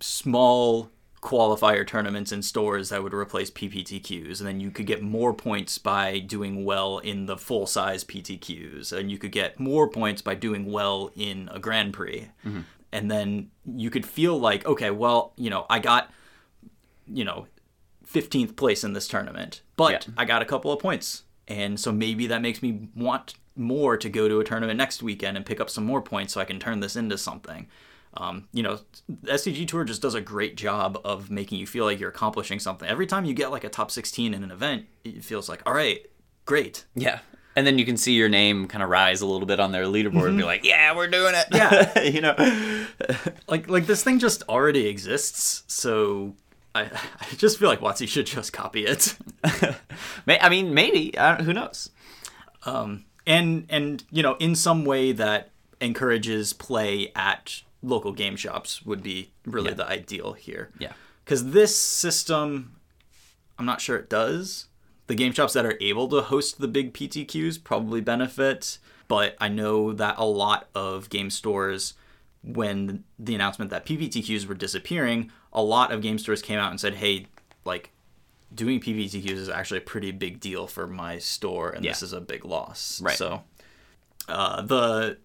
[0.00, 5.34] small qualifier tournaments in stores that would replace PPTQs, and then you could get more
[5.34, 10.22] points by doing well in the full size PTQs, and you could get more points
[10.22, 12.28] by doing well in a Grand Prix.
[12.46, 12.60] Mm-hmm.
[12.92, 16.10] And then you could feel like, okay, well, you know, I got,
[17.06, 17.46] you know,
[18.06, 20.14] 15th place in this tournament, but Yeah.
[20.16, 21.24] I got a couple of points.
[21.48, 25.36] And so maybe that makes me want more to go to a tournament next weekend
[25.36, 27.66] and pick up some more points so I can turn this into something.
[28.14, 31.84] Um, you know, the SCG Tour just does a great job of making you feel
[31.84, 32.88] like you're accomplishing something.
[32.88, 35.74] Every time you get like a top 16 in an event, it feels like, all
[35.74, 36.06] right,
[36.44, 36.84] great.
[36.94, 37.20] Yeah.
[37.56, 39.84] And then you can see your name kind of rise a little bit on their
[39.84, 41.46] leaderboard and be like, yeah, we're doing it.
[41.52, 41.98] Yeah.
[42.02, 42.36] you know?
[43.48, 46.36] Like like this thing just already exists, so
[46.74, 46.82] I,
[47.20, 49.16] I just feel like WotC should just copy it.
[50.26, 51.16] I mean, maybe.
[51.16, 51.90] Uh, who knows?
[52.66, 55.50] and and you know in some way that
[55.80, 59.74] encourages play at local game shops would be really Yeah.
[59.74, 60.92] the ideal here Yeah.
[61.24, 62.76] because this system
[63.58, 64.66] i'm not sure it does
[65.06, 69.48] the game shops that are able to host the big ptqs probably benefit but i
[69.48, 71.94] know that a lot of game stores
[72.42, 76.80] when the announcement that pptqs were disappearing a lot of game stores came out and
[76.80, 77.26] said hey
[77.64, 77.90] like
[78.54, 82.20] doing PPTQs is actually a pretty big deal for my store, and this is a
[82.20, 83.00] big loss.
[83.00, 83.16] Right.
[83.16, 83.42] So,
[84.28, 85.18] uh, the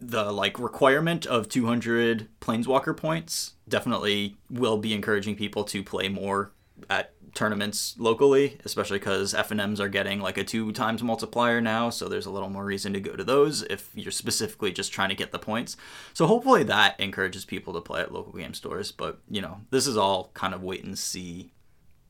[0.00, 6.52] the like requirement of 200 planeswalker points definitely will be encouraging people to play more
[6.90, 12.08] at tournaments locally especially because f&ms are getting like a two times multiplier now so
[12.08, 15.14] there's a little more reason to go to those if you're specifically just trying to
[15.14, 15.76] get the points
[16.12, 19.86] so hopefully that encourages people to play at local game stores but you know this
[19.86, 21.50] is all kind of wait and see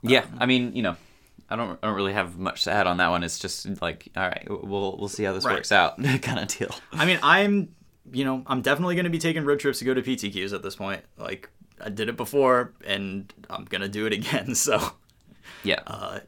[0.05, 0.27] um, Yeah.
[0.39, 0.97] I mean, you know,
[1.49, 3.23] I don't, I don't really have much to add on that one.
[3.23, 5.55] It's just like, all right, we'll, we'll see how this Right.
[5.55, 6.75] works out kind of deal.
[6.93, 7.75] I mean, I'm,
[8.13, 10.63] you know, I'm definitely going to be taking road trips to go to PTQs at
[10.63, 11.03] this point.
[11.17, 11.49] Like,
[11.81, 14.55] I did it before, and I'm going to do it again.
[14.55, 14.79] So,
[15.65, 16.21] Yeah.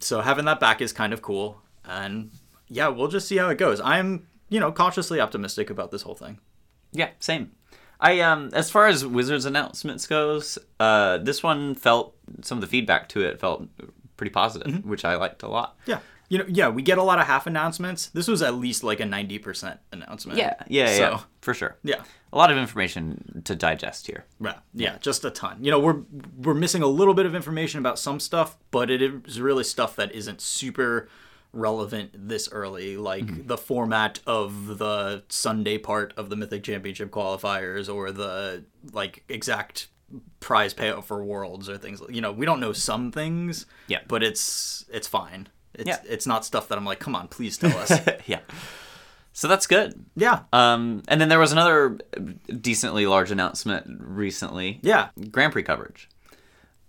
[0.00, 1.60] so having that back is kind of cool.
[1.84, 2.30] And
[2.68, 3.80] yeah, we'll just see how it goes.
[3.80, 6.38] I'm, you know, cautiously optimistic about this whole thing.
[6.92, 7.52] Yeah, same.
[8.00, 12.66] I um as far as Wizards announcements goes, uh this one felt some of the
[12.68, 13.66] feedback to it felt
[14.16, 15.76] pretty positive, which I liked a lot.
[15.86, 16.00] Yeah.
[16.28, 18.06] You know, yeah, we get a lot of half announcements.
[18.06, 20.38] This was at least like a 90% announcement.
[20.38, 21.76] Yeah, yeah, So, yeah, for sure.
[21.82, 22.02] yeah.
[22.32, 24.24] A lot of information to digest here.
[24.40, 25.64] Yeah, yeah, just a ton.
[25.64, 26.02] You know, we're
[26.36, 29.96] we're missing a little bit of information about some stuff, but it is really stuff
[29.96, 31.08] that isn't super
[31.52, 33.46] relevant this early, like mm-hmm.
[33.46, 39.88] the format of the Sunday part of the Mythic Championship qualifiers or the like exact
[40.40, 42.02] prize payout for worlds or things.
[42.08, 43.66] You know, we don't know some things.
[43.88, 44.00] Yeah.
[44.08, 45.48] but it's it's fine.
[45.74, 45.98] It's Yeah.
[46.08, 47.92] it's not stuff that I'm like, come on, please tell us.
[48.26, 48.40] yeah.
[49.32, 50.04] So that's good.
[50.16, 51.98] yeah, Um, and then there was another
[52.60, 54.80] decently large announcement recently.
[54.82, 56.08] yeah, Grand Prix coverage.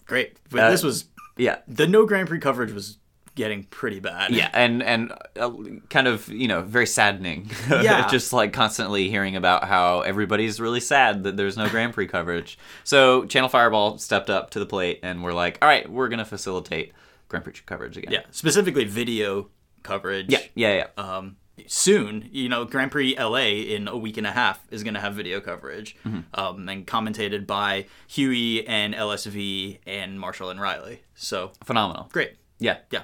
[0.05, 0.37] great.
[0.49, 1.05] But Uh, this was
[1.37, 1.59] Yeah.
[1.67, 2.97] the no Grand Prix coverage was
[3.35, 4.31] getting pretty bad.
[4.31, 5.51] Yeah, and and uh,
[5.89, 7.49] kind of you know very saddening.
[7.69, 8.07] Yeah.
[8.09, 12.57] just like constantly hearing about how everybody's really sad that there's no Grand Prix coverage.
[12.83, 16.25] So Channel Fireball stepped up to the plate and we're like, all right, we're gonna
[16.25, 16.91] facilitate
[17.29, 18.11] Grand Prix coverage again.
[18.11, 19.49] Yeah, specifically video
[19.83, 20.25] coverage.
[20.29, 21.01] yeah, yeah, yeah.
[21.01, 23.37] Um, soon, you know, Grand Prix LA
[23.75, 26.19] in a week and a half is going to have video coverage, Mm-hmm.
[26.39, 31.01] um, and commentated by Huey and LSV and Marshall and Riley.
[31.15, 32.09] So Phenomenal.
[32.11, 32.33] great.
[32.59, 33.03] Yeah, Yeah.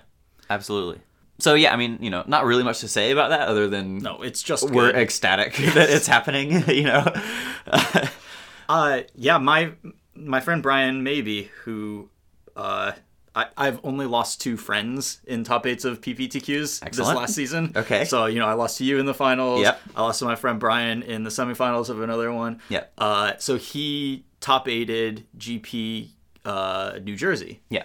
[0.49, 1.01] absolutely.
[1.39, 3.99] So yeah, I mean, you know, not really much to say about that other than
[3.99, 4.95] No, it's just we're good.
[5.01, 6.63] ecstatic that it's happening.
[6.67, 7.13] You know.
[8.69, 9.71] Uh, yeah, my
[10.15, 12.09] my friend Brian Maybe, who
[12.55, 12.93] uh,
[13.37, 16.95] I, I've only lost two friends in top eights of PPTQs Excellent.
[16.95, 17.71] this last season.
[17.75, 18.03] Okay.
[18.05, 19.61] So, you know, I lost to you in the finals.
[19.61, 19.79] Yep.
[19.95, 22.59] I lost to my friend Brian in the semifinals of another one.
[22.69, 22.93] Yep.
[22.97, 26.09] Uh, so he top eighted GP
[26.45, 27.61] uh, New Jersey.
[27.69, 27.83] yeah.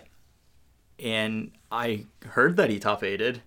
[0.99, 3.43] And I heard that he top eighted,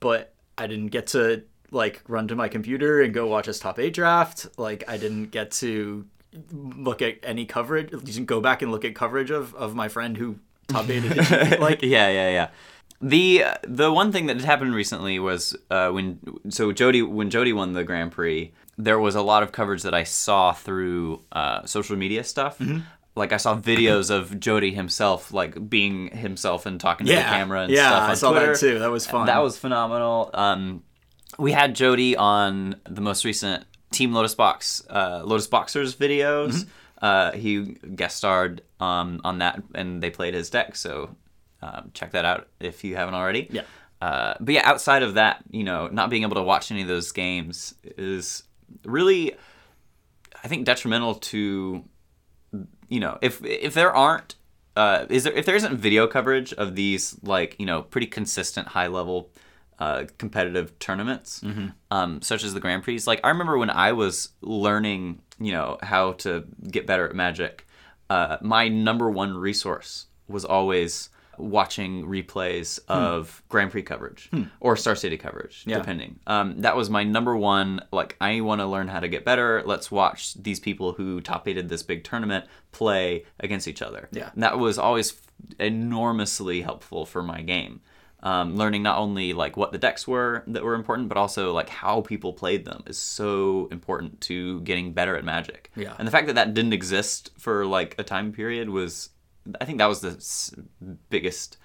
[0.00, 1.42] but I didn't get to
[1.72, 4.46] like run to my computer and go watch his top eight draft.
[4.56, 6.06] Like I didn't get to
[6.52, 7.90] look at any coverage.
[8.26, 11.16] Go back and look at coverage of, of my friend who top eighted.
[11.60, 12.48] like yeah, yeah, yeah.
[13.00, 17.30] The uh, the one thing that had happened recently was uh, when so Jody when
[17.30, 21.22] Jody won the Grand Prix, there was a lot of coverage that I saw through
[21.32, 22.58] uh, social media stuff.
[22.58, 22.80] Mm-hmm.
[23.16, 27.62] Like I saw videos of Jody himself, like being himself and talking to the camera
[27.62, 27.84] and stuff.
[27.84, 28.06] Yeah.
[28.06, 28.80] I saw that too.
[28.80, 29.26] That was fun.
[29.26, 30.30] That was phenomenal.
[30.34, 30.82] Um,
[31.38, 36.66] we had Jody on the most recent Team Lotus Box uh, Lotus Boxers videos.
[37.00, 40.76] Uh, he guest starred um, on that, and they played his deck.
[40.76, 41.16] So
[41.62, 43.48] um, check that out if you haven't already.
[43.50, 43.62] Yeah.
[44.00, 46.88] Uh, but yeah, outside of that, you know, not being able to watch any of
[46.88, 48.42] those games is
[48.84, 49.32] really,
[50.44, 51.84] I think, detrimental to,
[52.88, 54.34] you know, if if there aren't,
[54.76, 58.68] uh, is there if there isn't video coverage of these like you know pretty consistent
[58.68, 59.30] high level.
[59.76, 61.42] Uh, competitive tournaments,
[61.90, 63.00] um, such as the Grand Prix.
[63.08, 67.63] Like I remember when I was learning, you know, how to get better at Magic.
[68.10, 74.94] Uh, my number one resource was always watching replays of Grand Prix coverage or Star
[74.94, 75.78] City coverage, Yeah.
[75.78, 76.20] depending.
[76.28, 77.80] Um, that was my number one.
[77.90, 79.60] Like, I want to learn how to get better.
[79.66, 84.08] Let's watch these people who top eighted this big tournament play against each other.
[84.12, 84.30] Yeah.
[84.32, 85.20] And that was always
[85.58, 87.80] enormously helpful for my game.
[88.24, 91.68] Um, learning not only like what the decks were that were important, but also like
[91.68, 95.70] how people played them is so important to getting better at Magic.
[95.76, 95.92] Yeah.
[95.98, 99.10] And the fact that that didn't exist for like a time period was,
[99.60, 100.16] I think that was the
[101.10, 101.58] biggest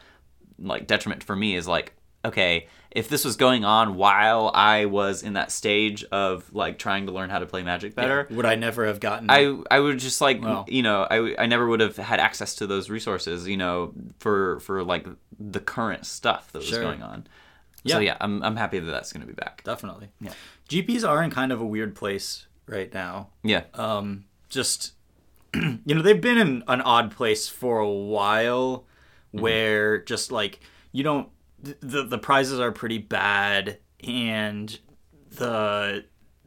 [0.57, 1.93] like detriment for me is like,
[2.25, 7.05] okay, if this was going on while I was in that stage of like trying
[7.05, 9.29] to learn how to play Magic better, Would I never have gotten?
[9.29, 10.65] I I would just like Wow.
[10.67, 14.59] you know I, I never would have had access to those resources you know for
[14.61, 15.07] for like
[15.39, 16.82] the current stuff that was Sure.
[16.84, 17.25] going on.
[17.84, 17.95] Yeah.
[17.95, 19.63] So yeah, I'm I'm happy that that's going to be back.
[19.63, 20.10] definitely.
[20.19, 20.34] Yeah.
[20.69, 23.30] GPs are in kind of a weird place right now.
[23.43, 23.63] Yeah.
[23.73, 24.93] um, just
[25.54, 28.86] you know they've been in an odd place for a while
[29.32, 30.60] where just like
[30.91, 31.30] you don't
[31.62, 34.80] the the prizes are pretty bad and
[35.32, 36.06] the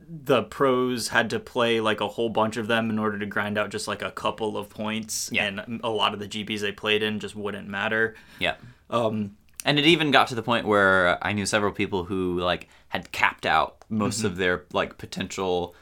[0.09, 3.57] the pros had to play like a whole bunch of them in order to grind
[3.57, 5.47] out just like a couple of points Yeah.
[5.47, 8.57] and a lot of the gps they played in just wouldn't matter Yeah.
[8.93, 12.69] Um And it even got to the point where I knew several people who like
[12.89, 14.27] had capped out most Mm-hmm.
[14.27, 15.75] of their like potential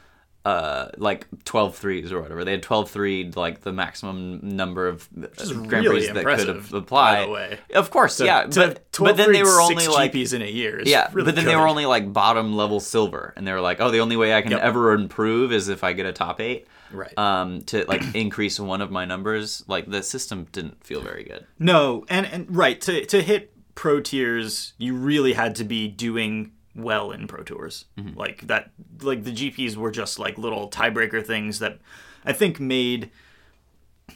[0.43, 2.43] uh like 12 threes or whatever.
[2.43, 5.27] They had 12 3 like the maximum number of uh,
[5.67, 7.19] Grand really Prix that could have applied.
[7.21, 7.59] by the way.
[7.75, 8.47] Of course, yeah.
[8.47, 11.35] But, but then they were only six like gps in a year Yeah, really but
[11.35, 14.17] then they were only like bottom level silver, and they were like, "Oh, the only
[14.17, 14.61] way I can Yep.
[14.61, 16.65] ever improve is if I get a top eight.
[16.93, 17.17] Right.
[17.17, 19.63] Um, to like increase one of my numbers.
[19.67, 21.45] Like the system didn't feel very good.
[21.59, 26.51] No, and and right to to hit pro tiers, you really had to be doing
[26.75, 27.85] well in pro tours.
[28.15, 31.79] Like that, like the GPs were just like little tiebreaker things that
[32.25, 33.11] I think made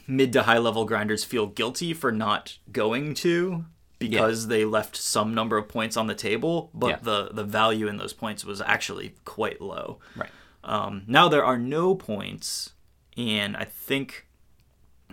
[0.06, 3.64] mid to high level grinders feel guilty for not going to
[3.98, 6.98] because they left some number of points on the table, but Yeah.
[7.02, 9.98] the the value in those points was actually quite low.
[10.14, 10.30] Right.
[10.66, 12.70] Um, now there are no points,
[13.16, 14.26] and I think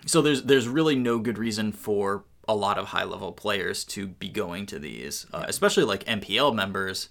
[0.04, 0.20] so.
[0.20, 4.28] There's there's really no good reason for a lot of high level players to be
[4.28, 7.08] going to these, uh, especially like MPL members.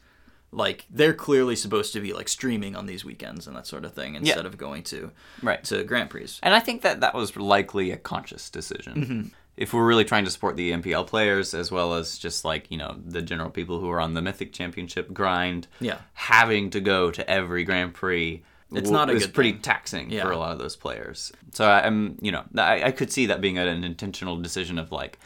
[0.51, 3.93] Like they're clearly supposed to be like streaming on these weekends and that sort of
[3.95, 5.09] thing instead of going to
[5.41, 5.63] Right.
[5.63, 6.27] to Grand Prix.
[6.43, 8.93] And I think that that was likely a conscious decision.
[8.93, 9.27] Mm-hmm.
[9.55, 12.77] If we're really trying to support the MPL players as well as just like, you
[12.77, 15.99] know, the general people who are on the Mythic Championship grind, Yeah.
[16.13, 19.61] having to go to every Grand Prix It's w- not a good pretty thing.
[19.61, 20.23] taxing Yeah.
[20.23, 21.31] for a lot of those players.
[21.51, 25.19] So I'm, you know, I, I could see that being an intentional decision of like,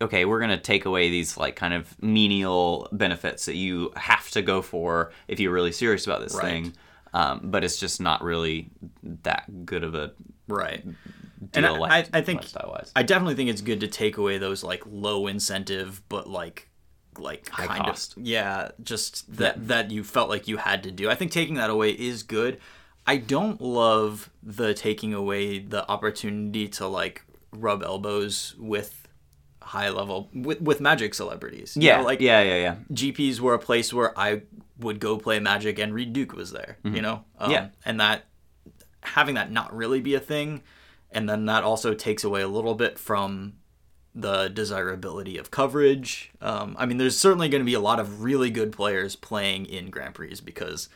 [0.00, 4.42] okay, we're gonna take away these like kind of menial benefits that you have to
[4.42, 6.44] go for if you're really serious about this Right.
[6.44, 6.72] thing.
[7.14, 8.70] Um, but it's just not really
[9.22, 10.12] that good of a
[10.48, 10.82] Right.
[10.84, 10.94] deal.
[11.54, 12.42] And I, I, I think
[12.96, 16.68] I definitely think it's good to take away those like low incentive but like
[17.18, 18.16] like High kind cost.
[18.16, 21.10] of yeah, just that that you felt like you had to do.
[21.10, 22.58] I think taking that away is good.
[23.06, 29.08] I don't love the taking away the opportunity to like rub elbows with
[29.60, 31.76] high level with with magic celebrities.
[31.76, 32.76] You yeah, know, like yeah, yeah, yeah.
[32.92, 34.42] GPs were a place where I
[34.78, 36.78] would go play Magic, and Reed Duke was there.
[36.82, 37.50] You know, um, Mm-hmm.
[37.52, 37.68] Yeah.
[37.84, 38.24] and that
[39.02, 40.62] having that not really be a thing,
[41.12, 43.54] and then that also takes away a little bit from
[44.14, 46.32] the desirability of coverage.
[46.40, 49.66] Um, I mean, there's certainly going to be a lot of really good players playing
[49.66, 50.88] in Grand Prix because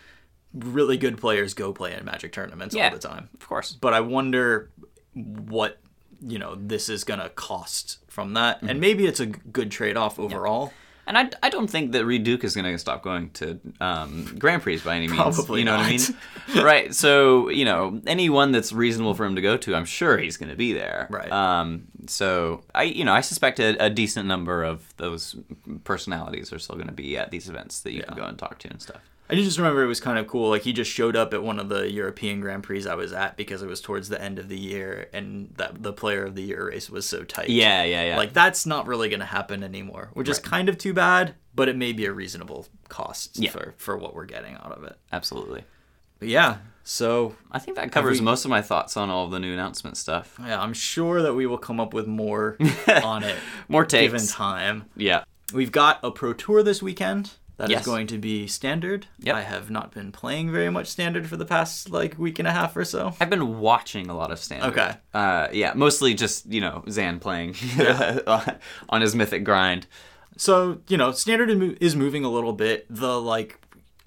[0.53, 2.89] really good players go play in Magic tournaments Yeah.
[2.89, 3.29] all the time.
[3.41, 3.73] Of course.
[3.73, 4.71] But I wonder
[5.15, 5.79] what
[6.23, 8.69] you know this is going to cost from that, Mm-hmm.
[8.69, 10.73] and maybe it's a good trade off overall.
[11.07, 14.35] And I, I don't think that Reed Duke is going to stop going to um,
[14.39, 15.37] Grand Prix by any means.
[15.37, 15.91] Probably you know not.
[15.91, 16.11] what
[16.51, 16.65] I mean?
[16.65, 16.95] right.
[16.95, 20.51] So, you know, anyone that's reasonable for him to go to, I'm sure he's going
[20.51, 21.07] to be there.
[21.09, 21.31] Right.
[21.31, 25.37] Um, so, I, you know, I suspect a, a decent number of those
[25.85, 28.59] personalities are still going to be at these events that you can go and talk
[28.59, 29.01] to and stuff.
[29.29, 30.51] I just remember it was kind of cool.
[30.51, 33.37] Like he just showed up at one of the European Grand Prix I was at
[33.37, 36.43] because it was towards the end of the year, and that the Player of the
[36.43, 37.49] Year race was so tight.
[37.49, 38.17] Yeah, yeah, yeah.
[38.17, 41.35] Like that's not really going to happen anymore, which is kind of too bad.
[41.55, 43.51] but it may be a reasonable cost Yeah.
[43.51, 44.97] for for what we're getting out of it.
[45.13, 45.65] Absolutely.
[46.19, 49.31] But yeah, so I think that covers we- most of my thoughts on all of
[49.33, 50.39] the new announcement stuff.
[50.41, 52.57] yeah, I'm sure that we will come up with more
[53.03, 53.37] on it
[53.69, 54.85] More takes, given time.
[54.97, 55.25] Yeah.
[55.53, 57.33] We've got a pro tour this weekend.
[57.59, 57.87] That is Yes.
[57.87, 59.07] going to be standard.
[59.21, 59.35] Yep.
[59.35, 62.53] I have not been playing very much standard for the past like week and a
[62.53, 63.15] half or so.
[63.19, 64.69] I've been watching a lot of standard.
[64.79, 64.95] Okay.
[65.15, 67.55] Uh, yeah, mostly just you know Zan playing
[68.89, 69.87] on his mythic grind.
[70.37, 72.87] So, you know, standard is is moving a little bit.
[72.91, 73.59] The like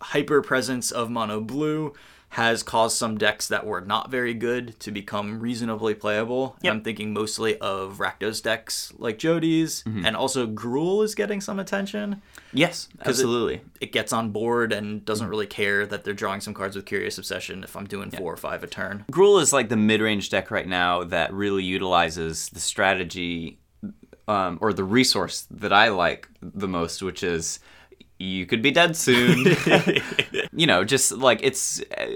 [0.02, 1.94] hyper presence of mono blue
[2.34, 6.56] has caused some decks that were not very good to become reasonably playable.
[6.62, 6.72] Yep.
[6.74, 10.06] I'm thinking mostly of Rakdos decks like Jody's, Mm-hmm.
[10.06, 12.22] and also Gruul is getting some attention.
[12.54, 13.62] Yes, absolutely.
[13.80, 15.30] It gets on board and doesn't mm.
[15.30, 18.38] really care that they're drawing some cards with Curious Obsession if I'm doing four or
[18.38, 19.06] five a turn.
[19.12, 23.60] Gruul is like the mid-range deck right now that really utilizes the strategy
[24.28, 27.60] um, or the resource that I like the most, which is
[28.20, 29.46] you could be dead soon.
[30.54, 32.16] you know, just like it's uh,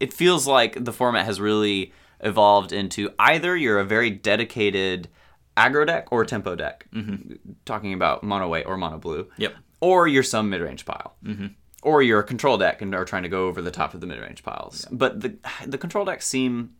[0.00, 5.08] it feels like the format has really evolved into either you're a very dedicated
[5.56, 7.34] aggro deck or tempo deck, mm-hmm.
[7.64, 9.28] talking about mono white or mono blue.
[9.38, 9.54] Yep.
[9.80, 11.16] Or you're some mid-range pile.
[11.24, 11.46] Mm-hmm.
[11.82, 14.06] Or you're a control deck and are trying to go over the top of the
[14.06, 14.86] mid-range piles.
[14.90, 16.74] But the the control decks seem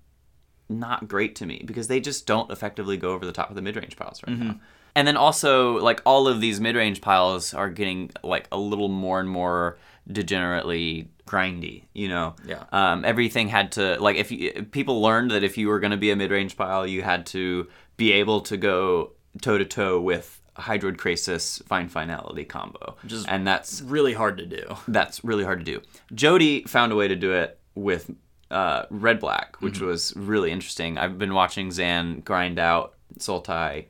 [0.69, 3.63] not great to me because they just don't effectively go over the top of the
[3.63, 4.59] mid-range piles right now.
[4.97, 9.21] And then also like all of these mid-range piles are getting like a little more
[9.21, 9.79] and more
[10.11, 12.35] degenerately grindy, you know.
[12.45, 12.65] Yeah.
[12.73, 15.91] Um, everything had to like if, you, if people learned that if you were going
[15.91, 20.01] to be a mid-range pile, you had to be able to go toe to toe
[20.01, 22.97] with Hydroid Krasis Find Finality combo.
[23.07, 24.77] is- and that's Really hard to do.
[24.89, 25.83] that's really hard to do.
[26.15, 28.11] Jody found a way to do it with
[28.51, 29.87] uh, Red Black, which Mm-hmm.
[29.87, 30.99] was really interesting.
[30.99, 33.87] I've been watching Zan grind out Sultai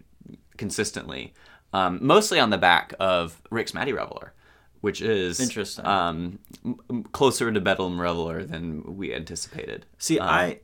[0.57, 1.35] consistently,
[1.73, 4.33] um, mostly on the back of Rix Maadi Reveler,
[4.81, 5.85] which is Interesting.
[5.87, 6.39] um,
[7.13, 9.85] closer to Bedlam Reveler than we anticipated.
[9.99, 10.61] See, Um, I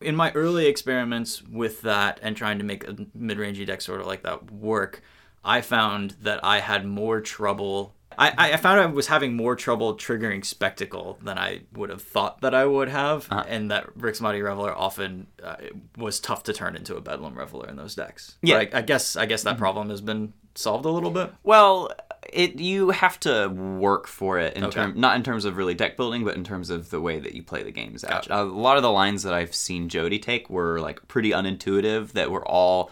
[0.00, 4.06] in my early experiments with that and trying to make a mid-rangey deck sort of
[4.06, 5.00] like that work,
[5.44, 7.94] I found that I had more trouble.
[8.18, 12.42] I, I found I was having more trouble triggering spectacle than I would have thought
[12.42, 13.44] that I would have, Uh-huh.
[13.48, 15.56] and that Rix Maadi Reveler often uh,
[15.96, 18.36] was tough to turn into a Bedlam Reveler in those decks.
[18.42, 18.58] Yeah.
[18.58, 19.58] I, I guess I guess that Mm-hmm.
[19.60, 21.32] problem has been solved a little bit.
[21.42, 21.90] Well,
[22.30, 24.74] it you have to work for it in Okay.
[24.74, 27.34] term not in terms of really deck building, but in terms of the way that
[27.34, 28.28] you play the games out.
[28.28, 28.42] Gotcha.
[28.42, 32.12] A lot of the lines that I've seen Jody take were like pretty unintuitive.
[32.12, 32.90] That were all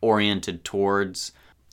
[0.00, 1.32] oriented towards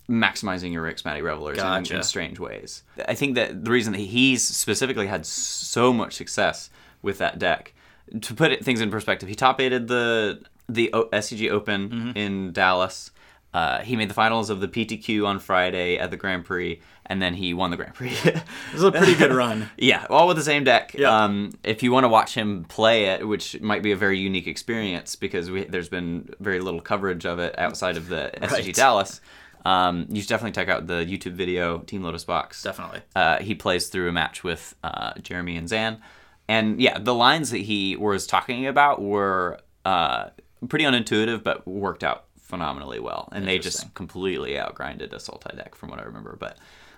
[0.10, 2.84] maximizing your Maadi Revelers in- in, strange ways.
[3.08, 6.70] I think that the reason that he's specifically had so much success
[7.01, 7.74] with that deck,
[8.22, 12.18] to put it, things in perspective, he top eighted the the o- SCG Open Mm-hmm.
[12.18, 13.12] in Dallas.
[13.53, 17.22] Uh, he made the finals of the PTQ on Friday at the Grand Prix, and
[17.22, 18.10] then he won the Grand Prix.
[18.24, 18.41] This
[18.74, 19.70] is a pretty good run.
[19.78, 20.93] yeah, all with the same deck.
[20.93, 21.24] Yeah.
[21.24, 24.47] Um, if you want to watch him play it, which might be a very unique
[24.47, 28.76] experience because we, there's been very little coverage of it outside of the SCG Right.
[28.76, 29.22] Dallas,
[29.66, 32.61] um, you should definitely check out the YouTube video Team Lotus Box.
[32.61, 33.01] Definitely.
[33.16, 36.01] Uh, he plays through a match with uh, Jeremy and Zan.
[36.47, 40.30] And yeah, the lines that he was talking about were uh,
[40.70, 43.28] pretty unintuitive, but worked out phenomenally well.
[43.32, 46.38] And they just completely outgrinded a Sultai deck, from what I remember.
[46.39, 46.57] But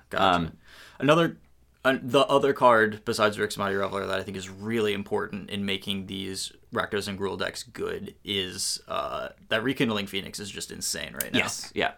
[0.09, 0.24] Gotcha.
[0.24, 0.57] Um,
[0.99, 1.38] Another,
[1.86, 5.65] uh, the other card besides Rix Maadi Reveler that I think is really important in
[5.65, 11.13] making these Rakdos and Gruul decks good is uh, that Rekindling Phoenix is just insane
[11.13, 11.39] right now.
[11.39, 11.91] Yes, yeah.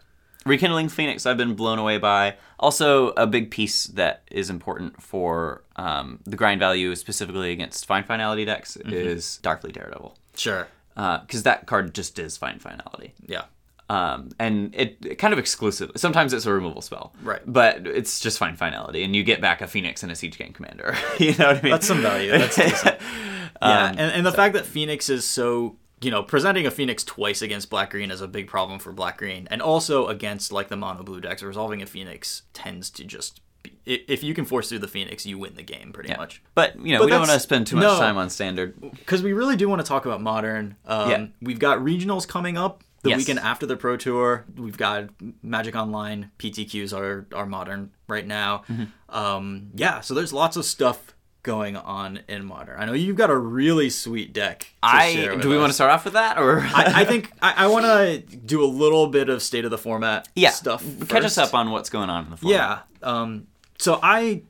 [0.45, 2.35] Rekindling Phoenix, I've been blown away by.
[2.59, 8.05] Also, a big piece that is important for um, the grind value, specifically against find
[8.05, 10.17] finality decks, is Dire Fleet Daredevil.
[10.35, 10.67] Sure.
[10.95, 13.13] Because that card just is find finality.
[13.25, 13.43] Yeah.
[13.89, 15.91] Um, and it, it kind of exclusive.
[15.95, 17.41] Sometimes it's a removal spell, Right.
[17.45, 20.53] But it's just find finality, and you get back a Phoenix and a Siege Gang
[20.53, 20.95] Commander.
[21.19, 21.71] you know what I mean?
[21.71, 22.31] That's some value.
[22.31, 22.97] That's decent.
[23.01, 27.03] Yeah, Um, and, and the fact that Phoenix is so you know presenting a Phoenix
[27.03, 30.67] twice against Black Green is a big problem for Black Green, and also against like
[30.69, 31.43] the mono blue decks.
[31.43, 35.37] Resolving a Phoenix tends to just be, if you can force through the Phoenix, you
[35.37, 36.41] win the game pretty much.
[36.55, 37.99] But you know, But we don't want to spend too much no.
[37.99, 38.79] time on standard.
[38.79, 40.75] because we really do want to talk about modern.
[40.85, 41.25] Um, Yeah.
[41.41, 43.17] We've got regionals coming up the Yes.
[43.19, 44.45] weekend after the Pro Tour.
[44.57, 45.09] We've got
[45.43, 48.63] Magic Online, PTQs are are modern right now.
[48.69, 48.83] Mm-hmm.
[49.15, 51.13] Um, yeah, so there's lots of stuff
[51.49, 52.79] going on in modern.
[52.79, 54.59] I know you've got a really sweet deck.
[54.59, 57.65] To I do we want to start off with that or I, I think I,
[57.65, 60.85] I want to do a little bit of state of the format yeah stuff.
[61.07, 62.85] Catch us up on what's going on in the format.
[63.01, 63.09] Yeah.
[63.11, 63.47] Um,
[63.79, 64.43] so I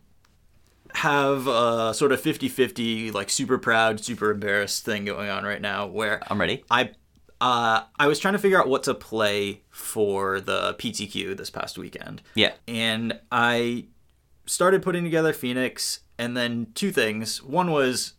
[0.93, 5.87] have a sort of 50-50 like super proud, super embarrassed thing going on right now
[5.87, 6.65] where I'm ready.
[6.69, 6.91] I
[7.39, 11.77] uh, I was trying to figure out what to play for the PTQ this past
[11.77, 12.21] weekend.
[12.35, 12.51] Yeah.
[12.67, 13.85] And I
[14.49, 17.41] started putting together Phoenix, and then two things.
[17.43, 18.13] One was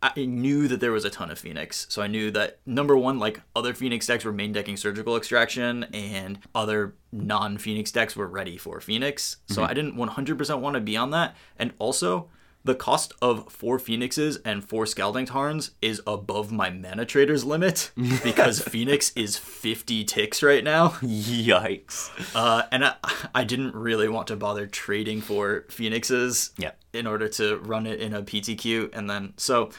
[0.00, 3.18] I, knew that there was a ton of Phoenix, so I knew that number one,
[3.18, 8.26] like other Phoenix decks were main decking Surgical Extraction, and other non Phoenix decks were
[8.26, 9.38] ready for Phoenix.
[9.48, 9.70] So mm-hmm.
[9.70, 12.30] I didn't 100% want to be on that, and also.
[12.66, 17.92] The cost of four Phoenixes and four Scalding Tarns is above my mana trader's limit
[18.24, 20.88] because Phoenix is 50 ticks right now.
[21.00, 22.10] Yikes.
[22.34, 22.94] Uh, and I,
[23.32, 26.72] I didn't really want to bother trading for Phoenixes Yeah.
[26.92, 28.90] in order to run it in a PTQ.
[28.92, 29.70] And then, so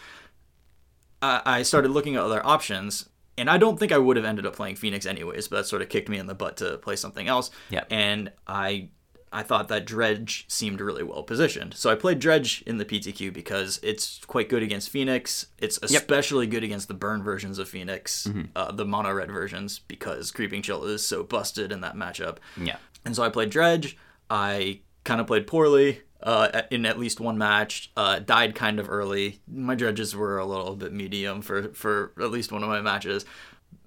[1.21, 3.09] I, I started looking at other options.
[3.37, 5.81] And I don't think I would have ended up playing Phoenix anyways, but that sort
[5.81, 7.51] of kicked me in the butt to play something else.
[7.69, 7.83] Yeah.
[7.91, 8.89] And I
[9.31, 11.73] I thought that Dredge seemed really well positioned.
[11.73, 15.47] So I played Dredge in the PTQ because it's quite good against Phoenix.
[15.57, 18.41] It's especially good against the burn versions of Phoenix, Mm-hmm.
[18.55, 22.37] uh, the mono red versions, because Creeping Chill is so busted in that matchup.
[22.55, 22.77] Yeah.
[23.05, 23.97] And so I played Dredge.
[24.29, 27.91] I kind of played poorly uh, in at least one match.
[27.95, 29.39] Uh, died kind of early.
[29.47, 33.25] My dredges were a little bit medium for, for at least one of my matches.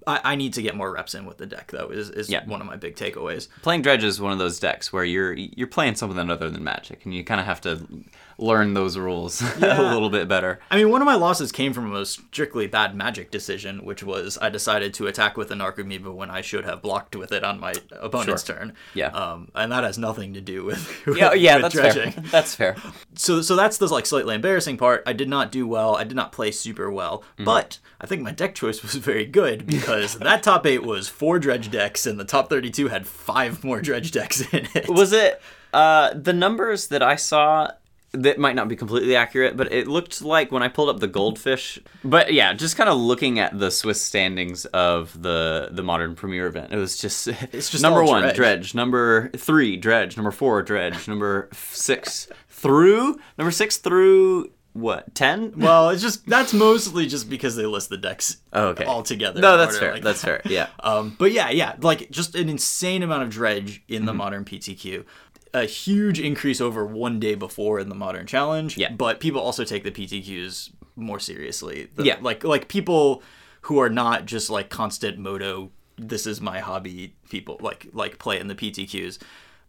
[0.07, 1.87] I, I need to get more reps in with the deck though.
[1.89, 2.45] Is is Yeah.
[2.45, 3.47] one of my big takeaways.
[3.61, 7.05] Playing Dredge is one of those decks where you're you're playing something other than Magic,
[7.05, 7.85] and you kind of have to
[8.41, 10.59] learn those rules a little bit better.
[10.69, 14.37] I mean, one of my losses came from a strictly bad magic decision, which was
[14.41, 17.59] I decided to attack with an Archimedes when I should have blocked with it on
[17.59, 18.73] my opponent's turn.
[18.93, 19.07] Yeah.
[19.09, 22.11] Um, and that has nothing to do with, Yeah, yeah, with that's dredging.
[22.13, 22.23] fair.
[22.31, 22.75] That's fair.
[23.15, 25.03] so so that's the like slightly embarrassing part.
[25.05, 25.95] I did not do well.
[25.95, 27.43] I did not play super well, Mm-hmm.
[27.45, 31.37] but I think my deck choice was very good because that top eight was four
[31.39, 34.89] dredge decks, and the top thirty-two had five more dredge decks in it.
[34.89, 35.39] Was it
[35.73, 37.71] uh, the numbers that I saw?
[38.13, 41.07] That might not be completely accurate, but it looked like when I pulled up the
[41.07, 41.79] goldfish.
[42.03, 46.47] But yeah, just kind of looking at the Swiss standings of the the modern premier
[46.47, 48.35] event, it was just it's just number one dredge.
[48.35, 55.53] dredge, number three dredge, number four dredge, number six through number six through what ten?
[55.57, 58.83] well, it's just that's mostly just because they list the decks Oh, okay.
[58.85, 59.39] all together.
[59.41, 59.93] No, that's fair.
[59.93, 60.43] like that's that.
[60.43, 60.51] fair.
[60.51, 60.67] Yeah.
[60.83, 64.05] Um, but yeah, yeah, like just an insane amount of dredge in Mm-hmm.
[64.07, 65.05] the modern PTQ.
[65.53, 68.77] A huge increase over one day before in the modern challenge.
[68.77, 68.91] Yeah.
[68.93, 71.89] But people also take the PTQs more seriously.
[71.95, 72.17] The- Yeah.
[72.21, 73.21] Like like people
[73.61, 75.71] who are not just like constant moto.
[75.97, 77.15] This is my hobby.
[77.29, 79.19] People like like play in the PTQs.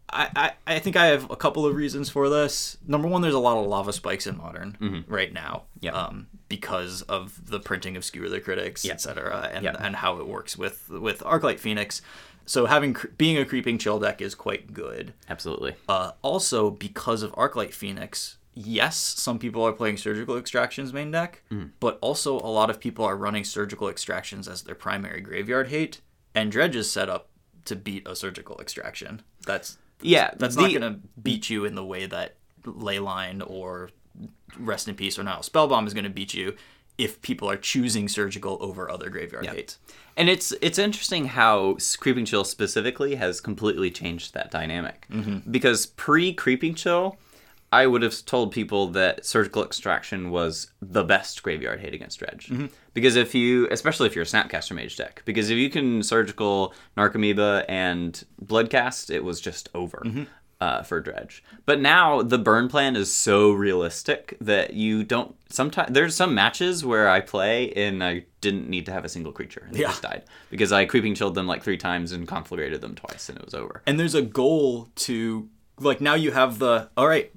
[0.09, 0.29] I,
[0.67, 2.77] I, I think I have a couple of reasons for this.
[2.85, 5.63] Number one, there's a lot of lava spikes in modern right now.
[5.77, 5.85] Mm-hmm.
[5.85, 5.91] Yeah.
[5.93, 8.93] Um, because of the printing of Skewer the Critics, Yeah.
[8.93, 9.75] etc., and Yeah.
[9.79, 12.01] and how it works with with Arclight Phoenix.
[12.45, 15.13] So having being a creeping chill deck is quite good.
[15.29, 15.75] Absolutely.
[15.87, 21.41] Uh, also because of Arclight Phoenix, yes, some people are playing Surgical Extractions main deck,
[21.51, 21.67] Mm-hmm.
[21.79, 26.01] but also a lot of people are running Surgical Extractions as their primary graveyard hate,
[26.35, 27.29] and Dredge is set up
[27.65, 29.21] to beat a Surgical Extraction.
[29.45, 33.89] That's Yeah, that's the- not going to beat you in the way that Leyline or
[34.59, 36.55] Rest in Peace or now Spellbomb is going to beat you
[36.97, 39.79] if people are choosing Surgical over other graveyard hates.
[40.15, 45.07] And it's it's interesting how Creeping Chill specifically has completely changed that dynamic.
[45.11, 45.49] Mm-hmm.
[45.51, 47.17] Because pre Creeping Chill,
[47.71, 52.49] I would have told people that Surgical Extraction was the best graveyard hate against Dredge.
[52.49, 52.67] Mm-hmm.
[52.93, 56.75] Because if you, especially if you're a Snapcaster Mage deck, because if you can Surgical
[56.95, 60.03] Narcomoeba and Bloodghast, it was just over.
[60.05, 60.23] Mm-hmm.
[60.63, 65.35] Uh, for dredge, but now the burn plan is so realistic that you don't.
[65.49, 69.33] Sometimes there's some matches where I play and I didn't need to have a single
[69.33, 69.63] creature.
[69.65, 69.87] And they Yeah.
[69.87, 73.37] just died because I creeping chilled them like three times and conflagrated them twice, and
[73.37, 73.81] it was over.
[73.85, 75.49] And there's a goal to
[75.79, 77.29] like now you have the all right.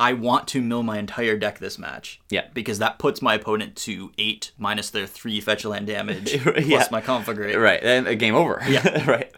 [0.00, 2.20] I want to mill my entire deck this match.
[2.30, 2.44] Yeah.
[2.54, 6.52] Because that puts my opponent to eight minus their three fetch land damage Yeah.
[6.76, 7.60] plus my conflagrate.
[7.60, 8.62] Right, and a game over.
[8.68, 9.04] Yeah.
[9.10, 9.32] right.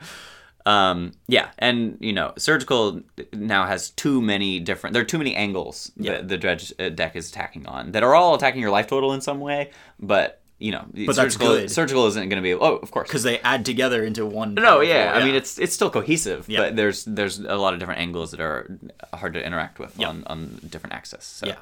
[0.66, 3.00] Um, yeah, and you know, surgical
[3.32, 4.92] now has too many different.
[4.94, 6.12] There are too many angles Yeah.
[6.12, 9.12] that the dredge uh, deck is attacking on that are all attacking your life total
[9.12, 9.70] in some way.
[9.98, 11.70] But you know, But that's surgical, good.
[11.70, 12.52] surgical isn't going to be.
[12.52, 13.08] Oh, of course.
[13.08, 14.52] Because they add together into one.
[14.52, 15.12] No, powerful- yeah.
[15.14, 16.60] I mean, it's it's still cohesive, Yeah.
[16.60, 18.78] but there's there's a lot of different angles that are
[19.14, 20.08] hard to interact with Yeah.
[20.10, 21.24] on on different axes.
[21.24, 21.46] So.
[21.46, 21.56] Yeah.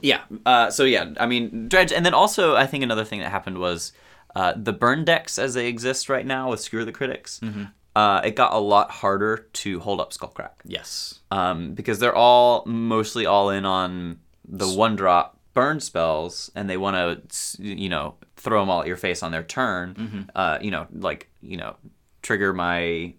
[0.00, 0.20] Yeah.
[0.46, 3.58] Uh, so yeah, I mean, dredge, and then also I think another thing that happened
[3.58, 3.92] was
[4.36, 7.40] uh, the burn decks as they exist right now with Skewer the Critics.
[7.42, 7.64] Mm-hmm.
[7.96, 11.18] Uh, it got a lot harder to hold up Skullcrack Yes.
[11.32, 16.76] um, because they're all mostly all in on the one drop burn spells, and they
[16.76, 16.94] want
[17.30, 19.94] to you know throw them all at your face on their turn.
[19.94, 20.20] Mm-hmm.
[20.34, 21.74] Uh, you know, like you know,
[22.22, 23.14] trigger my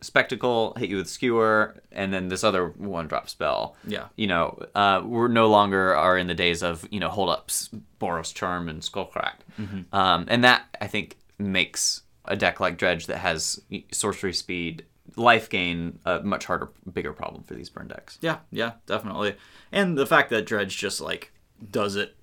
[0.00, 3.76] spectacle, hit you with skewer, and then this other one drop spell.
[3.86, 4.06] Yeah.
[4.16, 7.70] You know, uh, we're no longer are in the days of you know hold ups,
[8.00, 9.94] Boros Charm, and Skullcrack, Mm-hmm.
[9.94, 13.60] um, and that I think makes a deck like Dredge that has
[13.90, 14.84] sorcery speed
[15.16, 18.18] life gain a much harder, bigger problem for these burn decks.
[18.20, 19.36] Yeah, yeah, definitely.
[19.72, 21.32] And the fact that Dredge just like
[21.70, 22.14] does it,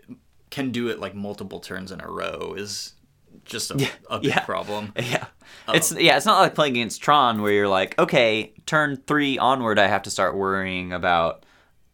[0.49, 2.93] can do it like multiple turns in a row is
[3.43, 4.39] just a, a big yeah.
[4.45, 4.93] problem.
[5.01, 5.26] Yeah.
[5.68, 9.38] Um, it's yeah, it's not like playing against Tron where you're like, okay, turn three
[9.38, 11.45] onward I have to start worrying about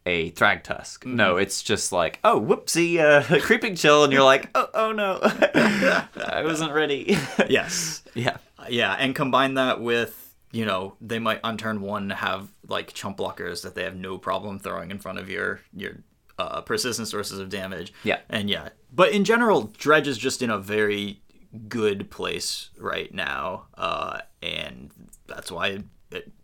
[0.06, 1.06] a Thragtusk.
[1.06, 5.18] No, it's just like, oh whoopsie, uh, creeping chill, and you're like, oh oh no.
[5.22, 7.16] I wasn't ready.
[7.48, 8.02] yes.
[8.14, 8.38] yeah.
[8.68, 13.18] Yeah, and combine that with, you know, they might on turn one have like chump
[13.18, 15.98] blockers that they have no problem throwing in front of your your
[16.38, 17.92] uh, persistent sources of damage.
[18.04, 18.20] Yeah.
[18.28, 18.70] And yeah.
[18.92, 21.22] But in general, Dredge is just in a very
[21.68, 23.66] good place right now.
[23.76, 24.90] Uh, and
[25.26, 25.82] that's why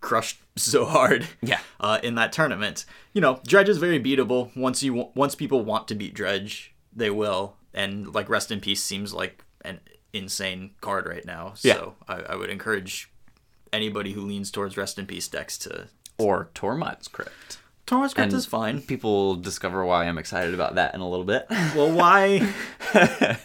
[0.01, 1.27] crushed so hard.
[1.43, 1.61] Yeah.
[1.81, 4.55] Uh, in that tournament, you know, Dredge is very beatable.
[4.57, 7.55] Once you once people want to beat Dredge, they will.
[7.75, 9.81] And like Rest in Peace seems like an
[10.13, 11.55] insane card right now.
[11.63, 11.75] Yeah.
[11.75, 13.11] So I, I would encourage
[13.73, 15.89] anybody who leans towards Rest in Peace decks to.
[16.19, 17.59] Or Tormod's Crypt.
[17.87, 18.83] Tormod's Crypt And- is fine.
[18.83, 21.47] People discover why I'm excited about that in a little bit.
[21.77, 22.53] Well, why?
[22.95, 23.37] uh,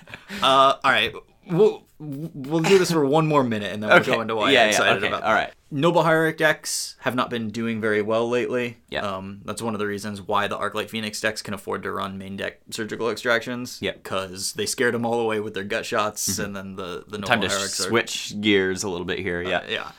[0.41, 1.13] all right.
[1.49, 4.61] We'll, we'll do this for one more minute and then we'll go into why yeah,
[4.61, 5.35] I'm yeah, excited okay, about all that.
[5.35, 5.53] right.
[5.71, 8.77] Noble Hierarch decks have not been doing very well lately.
[8.89, 9.01] Yeah.
[9.01, 12.17] Um, that's one of the reasons why the Arclight Phoenix decks can afford to run
[12.17, 13.79] main deck surgical extractions.
[13.81, 13.93] Yeah.
[13.93, 17.27] Because they scared them all away with their gut shots, and then the the Noble
[17.27, 19.41] Time to Hierarchs are switch gears a little bit here.
[19.41, 19.63] Yeah.
[19.67, 19.91] yeah.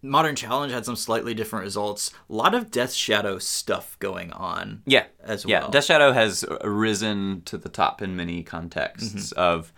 [0.00, 2.10] Modern Challenge had some slightly different results.
[2.30, 4.82] A lot of Death Shadow stuff going on.
[4.86, 5.50] Yeah, as well.
[5.64, 5.68] yeah.
[5.70, 9.38] Death Shadow has risen to the top in many contexts Mm-hmm.
[9.40, 9.72] of.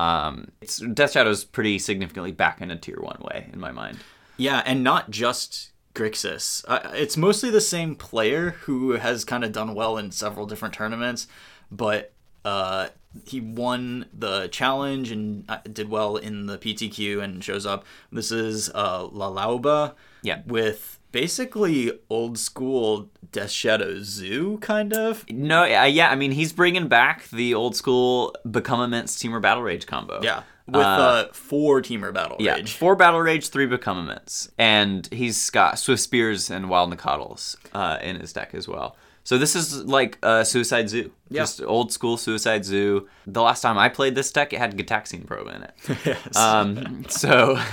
[0.00, 3.98] Um, it's Death Shadow's pretty significantly back in a tier one way in my mind.
[4.36, 6.64] Yeah, and not just Grixis.
[6.66, 10.74] Uh, it's mostly the same player who has kind of done well in several different
[10.74, 11.26] tournaments,
[11.70, 12.12] but
[12.44, 12.88] uh,
[13.26, 17.84] he won the challenge and uh, did well in the PTQ and shows up.
[18.10, 20.40] This is uh, Lalauba Yeah.
[20.46, 25.24] with basically old school Death Shadow Zoo, kind of.
[25.30, 26.10] No, yeah, yeah.
[26.10, 30.20] I mean, he's bringing back the old school become immense Temur battle rage combo.
[30.22, 32.72] Yeah, with uh, four Temur battle Yeah, rage.
[32.72, 37.98] four battle rage, three become immense, and he's got swift spears and wild Nacatls uh,
[38.02, 38.96] in his deck as well.
[39.22, 41.42] So this is like a Suicide Zoo, Yeah.
[41.42, 43.08] just old school Suicide Zoo.
[43.26, 45.74] The last time I played this deck, it had Gitaxian Probe in it.
[46.04, 46.36] Yes.
[46.36, 47.54] Um, so,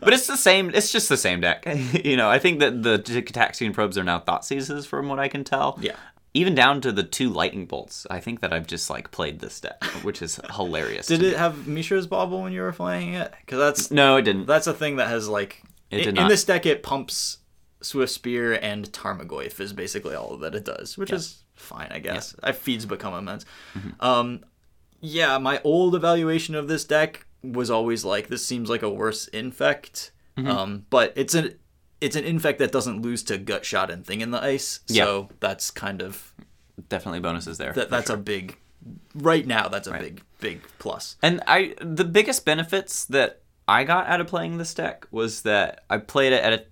[0.00, 0.70] but it's the same.
[0.74, 1.64] It's just the same deck.
[2.04, 5.28] you know, I think that the Gitaxian probes are now thought seizes, from what I
[5.28, 5.78] can tell.
[5.80, 5.96] Yeah.
[6.36, 8.06] Even down to the two lightning bolts.
[8.10, 11.06] I think that I've just like played this deck, which is hilarious.
[11.06, 11.28] Did to me.
[11.32, 13.32] it have Mishra's Bauble when you were playing it?
[13.46, 14.46] Because that's No, it didn't.
[14.46, 15.62] that's a thing that has like
[15.92, 17.38] It in, in this deck it pumps
[17.84, 22.34] Swift Spear and Tarmogoyf is basically all that it does, which is fine, I guess.
[22.42, 23.44] It feeds become immense.
[23.76, 24.04] Mm-hmm.
[24.04, 24.44] Um,
[25.00, 29.28] yeah, my old evaluation of this deck was always like this seems like a worse
[29.28, 30.48] infect, Mm-hmm.
[30.50, 31.54] um, but it's an
[32.00, 35.28] it's an infect that doesn't lose to gut shot and thing in the ice, so
[35.38, 36.32] that's kind of
[36.88, 37.72] Definitely bonuses there.
[37.74, 38.56] that, that's a big
[39.14, 41.16] right now that's a big big plus.
[41.22, 45.84] And I the biggest benefits that I got out of playing this deck was that
[45.88, 46.64] I played it at a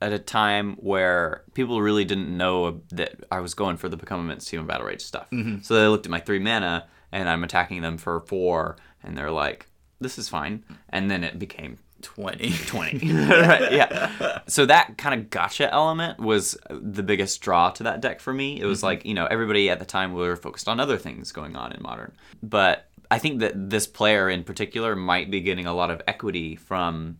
[0.00, 4.20] at a time where people really didn't know that I was going for the become
[4.20, 5.30] immense Temur battle rage stuff.
[5.30, 5.62] Mm-hmm.
[5.62, 9.30] So they looked at my three mana and I'm attacking them for four, and they're
[9.30, 9.68] like,
[10.00, 12.50] "This is fine." And then it became 20.
[12.66, 13.12] 20.
[13.12, 14.40] right, yeah.
[14.46, 18.60] So that kind of gotcha element was the biggest draw to that deck for me.
[18.60, 18.86] It was mm-hmm.
[18.86, 21.82] like, you know, everybody at the time were focused on other things going on in
[21.82, 22.12] modern.
[22.42, 26.56] But I think that this player in particular might be getting a lot of equity
[26.56, 27.18] from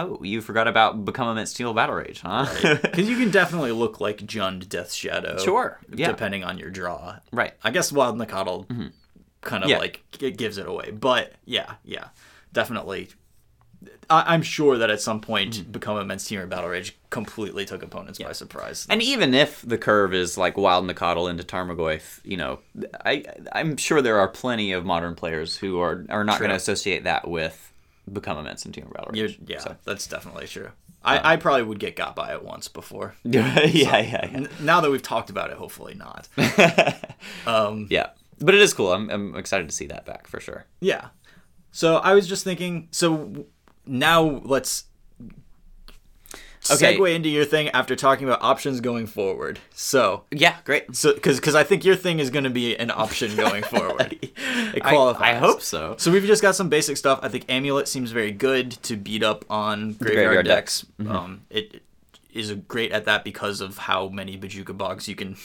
[0.00, 2.46] Oh, you forgot about Become Immense Steel Battle Rage, huh?
[2.82, 5.38] Because you can definitely look like Jund Death Shadow.
[5.38, 6.08] Sure, yeah.
[6.08, 7.16] Depending on your draw.
[7.32, 7.52] right.
[7.62, 8.92] I guess Wild Nacatl
[9.40, 9.78] kind of Yeah.
[9.78, 10.90] like it gives it away.
[10.90, 12.08] But yeah, yeah.
[12.52, 13.08] Definitely.
[14.10, 15.70] I- I'm sure that at some point mm-hmm.
[15.72, 18.86] Become a Team Steel Battle Rage completely took opponents by surprise.
[18.90, 22.58] And even if the curve is like Wild Nacatl into Tarmogoyf, you know,
[23.04, 26.56] I I'm sure there are plenty of modern players who are are not going to
[26.56, 27.69] associate that with
[28.12, 30.70] Become Immense and Team Battle You're, yeah, So- that's definitely true.
[31.02, 33.14] I, I probably would get got by it once before.
[33.24, 34.30] yeah, yeah, yeah.
[34.34, 36.28] N- now that we've talked about it, hopefully not.
[37.46, 38.92] um, Yeah, but it is cool.
[38.92, 40.66] I'm, I'm excited to see that back for sure.
[40.80, 41.08] Yeah.
[41.72, 42.88] So I was just thinking.
[42.90, 43.46] So
[43.86, 44.84] now let's
[46.70, 46.96] Okay.
[46.96, 49.58] segue into your thing after talking about options going forward.
[49.74, 50.94] So, Yeah, great.
[50.94, 54.18] so because because I think your thing is going to be an option going forward.
[54.22, 55.22] It I, qualifies.
[55.22, 55.94] I hope so.
[55.98, 57.18] So we've just got some basic stuff.
[57.22, 60.80] I think Amulet seems very good to beat up on graveyard, graveyard decks.
[60.82, 60.92] decks.
[61.00, 61.12] Mm-hmm.
[61.16, 61.82] Um, it
[62.32, 65.36] is great at that because of how many Bojuka Bogs you can.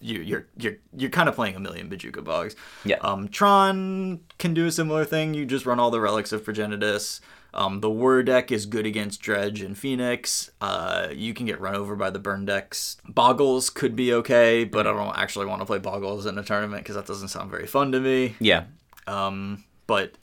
[0.00, 2.54] You, you're you're you're kind of playing a million Bojuka Bogs.
[2.84, 2.96] Yeah.
[3.02, 5.34] Um, Tron can do a similar thing.
[5.34, 7.20] You just run all the relics of Progenitus.
[7.54, 10.50] Um, the Whir deck is good against Dredge and Phoenix.
[10.60, 12.96] Uh, you can get run over by the burn decks.
[13.06, 16.82] Boggles could be okay, but I don't actually want to play Boggles in a tournament
[16.82, 18.34] because that doesn't sound very fun to me.
[18.40, 18.64] Yeah.
[19.06, 20.14] Um, but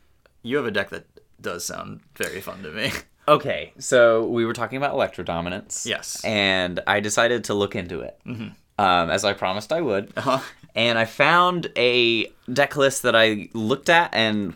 [0.41, 1.05] you have a deck that
[1.41, 2.91] does sound very fun to me.
[3.30, 5.86] Okay, so we were talking about electro dominance.
[5.86, 6.25] Yes.
[6.25, 8.47] And I decided to look into it, mm-hmm.
[8.84, 10.11] um, as I promised I would.
[10.17, 10.39] Uh-huh.
[10.73, 14.55] And I found a deck list that I looked at and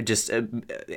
[0.00, 0.42] just uh,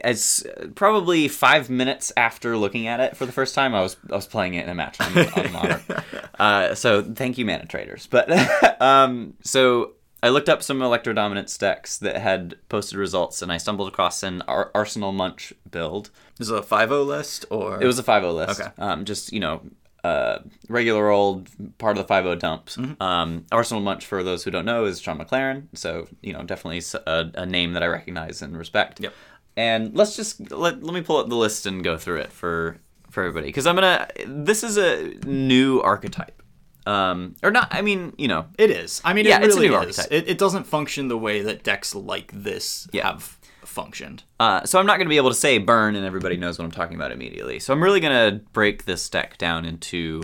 [0.03, 4.15] as probably five minutes after looking at it for the first time, I was I
[4.15, 5.81] was playing it in a match on, on.
[6.37, 8.09] Uh, so thank you, ManaTraders.
[8.09, 13.51] But um, so I looked up some Electro Dominance decks that had posted results, and
[13.51, 16.09] I stumbled across an Ar- Arsenal Munch build.
[16.39, 17.81] Is it a 5 list or?
[17.81, 18.59] It was a 5 list.
[18.59, 18.71] Okay.
[18.77, 19.61] Um, just, you know,
[20.05, 20.39] uh,
[20.69, 22.77] regular old part of the 5 dumps.
[22.77, 23.01] Mm-hmm.
[23.01, 25.67] Um, Arsenal Munch, for those who don't know, is Sean McLaren.
[25.73, 28.99] So, you know, definitely a name that I recognize and respect.
[28.99, 29.13] Yep.
[29.57, 32.77] And let's just let, let me pull up the list and go through it for
[33.09, 34.07] for everybody because I'm gonna.
[34.27, 36.41] This is a new archetype,
[36.85, 37.69] um, or not?
[37.71, 39.01] I mean, you know, It is.
[39.05, 39.73] I mean, Yeah, it it's a new is.
[39.73, 40.07] archetype.
[40.11, 43.07] It, it doesn't function the way that decks like this Yeah.
[43.07, 43.34] have
[43.65, 44.23] functioned.
[44.39, 46.65] Uh, so I'm not going to be able to say burn and everybody knows what
[46.65, 47.59] I'm talking about immediately.
[47.59, 50.23] So I'm really going to break this deck down into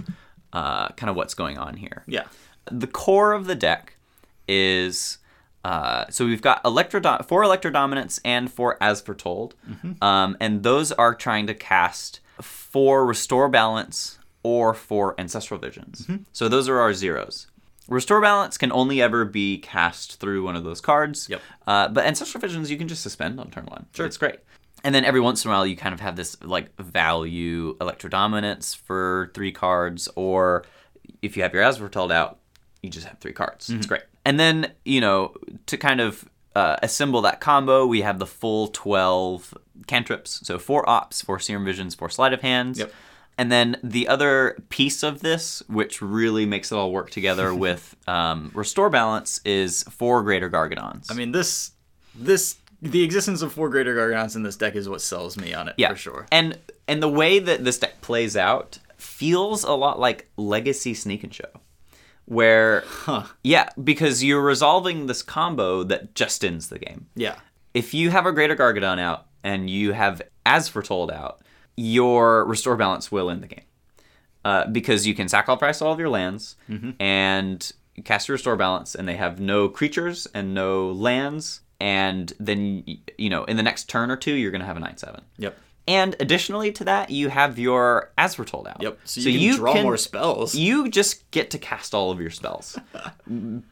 [0.54, 2.04] uh, kind of what's going on here.
[2.08, 2.26] Yeah.
[2.72, 3.96] The core of the deck
[4.48, 5.18] is
[5.64, 9.54] uh, so we've got electro four electro dominance and four as foretold,
[10.02, 16.08] um, and those are trying to cast four restore balance or four ancestral visions.
[16.32, 17.46] So those are our zeros.
[17.92, 21.28] Restore balance can only ever be cast through one of those cards.
[21.30, 21.42] Yep.
[21.68, 23.86] Uh, but ancestral visions you can just suspend on turn one.
[23.94, 24.06] Sure.
[24.06, 24.40] It's great.
[24.86, 28.10] And then every once in a while you kind of have this like value electro
[28.10, 30.64] dominance for three cards, or
[31.22, 32.40] if you have your As Foretold out,
[32.82, 33.70] you just have three cards.
[33.70, 34.04] It's great.
[34.24, 35.36] And then, you know,
[35.66, 36.24] to kind of
[36.56, 39.54] uh, assemble that combo, we have the full 12
[39.88, 40.48] cantrips.
[40.48, 42.80] So four Opts, four serum visions, four sleight of hands.
[42.80, 42.94] Yep.
[43.42, 47.96] And then the other piece of this, which really makes it all work together with
[48.08, 51.10] um, restore balance, is four greater gargadons.
[51.10, 51.72] I mean, this
[52.14, 55.68] this the existence of four greater gargants in this deck is what sells me on
[55.68, 56.28] it yeah, for sure.
[56.32, 61.24] And and the way that this deck plays out feels a lot like Legacy Sneak
[61.24, 61.50] and Show,
[62.26, 63.24] where Huh.
[63.44, 67.08] yeah, because you're resolving this combo that just ends the game.
[67.16, 67.38] Yeah.
[67.74, 71.42] If you have a Greater Gargadon out and you have As Foretold out,
[71.76, 73.66] your Restore Balance will end the game.
[74.44, 76.56] Uh, because you can sacrifice all of your lands
[77.00, 77.72] and
[78.04, 81.62] cast your Restore Balance, and they have no creatures and no lands.
[81.80, 82.84] And then,
[83.18, 85.22] you know, in the next turn or two, you're going to have a 9 7.
[85.38, 85.58] Yep.
[85.88, 88.82] And additionally to that, you have your As Foretold out.
[88.82, 89.00] Yep.
[89.04, 90.56] So you can draw more spells.
[90.56, 92.78] You just get to cast all of your spells.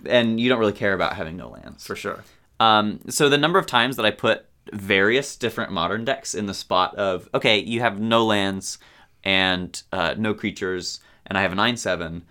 [0.06, 1.86] and you don't really care about having no lands.
[1.86, 2.24] for sure.
[2.60, 6.54] Um, so the number of times that I put various different modern decks in the
[6.54, 8.78] spot of okay, you have no lands
[9.24, 12.24] and uh, no creatures, and I have a nine seven.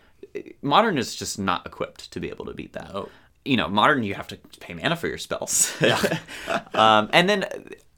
[0.63, 2.91] Modern is just not equipped to be able to beat that.
[2.95, 3.09] Oh.
[3.45, 5.75] You know, modern you have to pay mana for your spells.
[6.75, 7.47] um, and then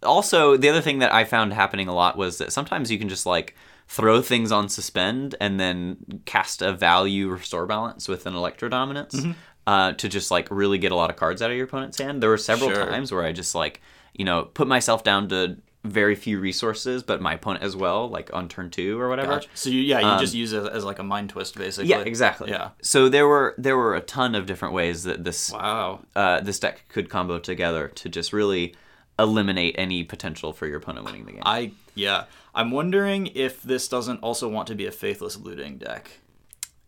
[0.02, 3.08] also the other thing that I found happening a lot was that sometimes you can
[3.08, 3.56] just like
[3.88, 9.14] throw things on suspend and then cast a value restore balance with an electro dominance
[9.16, 9.32] Mm-hmm.
[9.66, 12.22] uh, to just like really get a lot of cards out of your opponent's hand.
[12.22, 12.86] There were several Sure.
[12.86, 13.80] times where I just like
[14.20, 18.28] you know put myself down to very few resources, but my opponent as well, like
[18.34, 19.36] on turn two or whatever.
[19.36, 19.48] Gotcha.
[19.54, 21.94] So you, yeah, you just use it as like a mind twist, basically.
[21.94, 22.50] Um, Yeah, exactly.
[22.50, 22.68] Yeah.
[22.82, 26.00] So there were there were a ton of different ways that this Wow.
[26.14, 28.74] uh, this deck could combo together to just really
[29.18, 31.42] eliminate any potential for your opponent winning the game.
[31.46, 32.24] I yeah.
[32.54, 36.10] I'm wondering if this doesn't also want to be a faithless looting deck.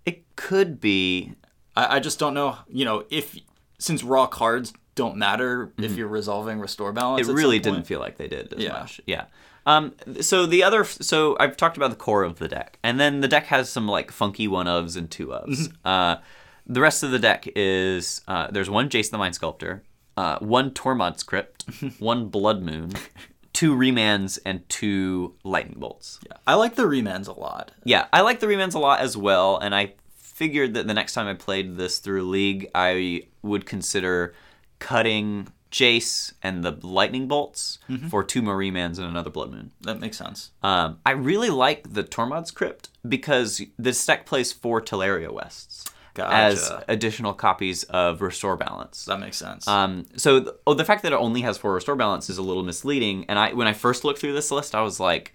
[0.04, 1.32] it could be.
[1.74, 2.58] I, I just don't know.
[2.68, 3.38] You know, if
[3.78, 7.22] since raw cards don't matter if you're resolving restore balance.
[7.26, 7.36] Mm-hmm.
[7.38, 8.72] It really didn't feel like they did as Yeah.
[8.72, 9.00] much.
[9.06, 9.24] Yeah.
[9.64, 13.20] Um, so the other, so I've talked about the core of the deck, and then
[13.20, 15.68] the deck has some like funky one ofs and two ofs.
[15.68, 15.86] Mm-hmm.
[15.86, 16.16] uh,
[16.66, 19.82] the rest of the deck is uh, there's one Jason the Mind Sculptor,
[20.16, 21.64] uh, one Tormod's Crypt,
[22.00, 22.92] one Blood Moon,
[23.52, 26.18] two Remands, and two Lightning Bolts.
[26.26, 26.36] Yeah.
[26.46, 27.72] I like the remands a lot.
[27.84, 31.14] Yeah, I like the remands a lot as well, and I figured that the next
[31.14, 34.34] time I played this through League, I would consider
[34.82, 38.08] cutting Jace and the lightning bolts Mm-hmm.
[38.08, 39.72] for two more remans and another blood moon.
[39.82, 40.50] That makes sense.
[40.62, 45.84] Um, I really like the Tormod's Crypt because this deck plays four Tolaria Wests
[46.18, 49.06] as additional copies of Restore Balance.
[49.06, 49.66] That makes sense.
[49.66, 52.42] Um, so th- oh, the fact that it only has four restore balance is a
[52.42, 53.24] little misleading.
[53.30, 55.32] And I, when I first looked through this list, I was like,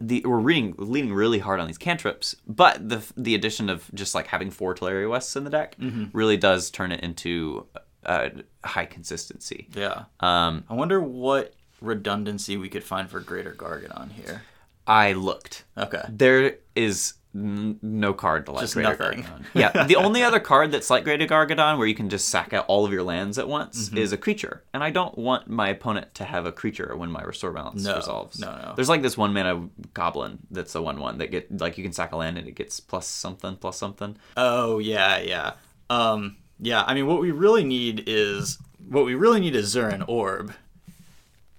[0.00, 4.14] the we're reading leaning really hard on these cantrips, but the the addition of just
[4.14, 5.74] like having four Tolaria Wests in the deck
[6.12, 7.66] really does turn it into
[8.04, 8.28] uh,
[8.64, 9.68] high consistency.
[9.74, 10.04] yeah.
[10.20, 14.42] Um, I wonder what redundancy we could find for Greater Gargadon here?
[14.86, 15.64] I looked.
[15.76, 16.02] Okay.
[16.08, 19.22] There is n- no card to like Just Greater nothing.
[19.24, 19.44] Gargadon.
[19.52, 22.64] Yeah, the only other card that's like Greater Gargadon, where you can just sack out
[22.68, 23.98] all of your lands at once, Mm-hmm.
[23.98, 24.64] is a creature.
[24.72, 27.96] And I don't want my opponent to have a creature when my restore balance No,
[27.96, 28.40] resolves.
[28.40, 28.72] no, no.
[28.76, 31.92] There's like this one mana goblin that's the one one that get like you can
[31.92, 34.16] sack a land and it gets plus something plus something.
[34.38, 35.52] Oh yeah, yeah.
[35.90, 36.82] Um, yeah.
[36.86, 40.52] I mean, what we really need is what we really need is Zuran Orb.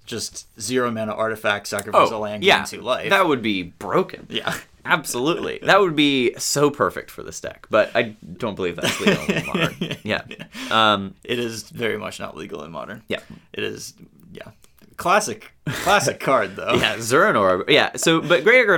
[0.05, 3.11] Just zero mana artifact, sacrifice a land, Oh, yeah, gain two life.
[3.11, 4.25] that would be broken.
[4.29, 4.55] yeah.
[4.85, 5.59] Absolutely.
[5.61, 9.45] That would be so perfect for this deck, but I don't believe that's legal in
[9.45, 9.75] modern.
[10.03, 10.21] Yeah.
[10.71, 13.03] Um, It is very much not legal in modern.
[13.07, 13.19] yeah.
[13.53, 13.93] It is.
[14.33, 14.49] Yeah.
[14.97, 16.73] Classic, classic card though.
[16.75, 17.69] Yeah, Zuran Orb.
[17.69, 18.77] Yeah, so but Greater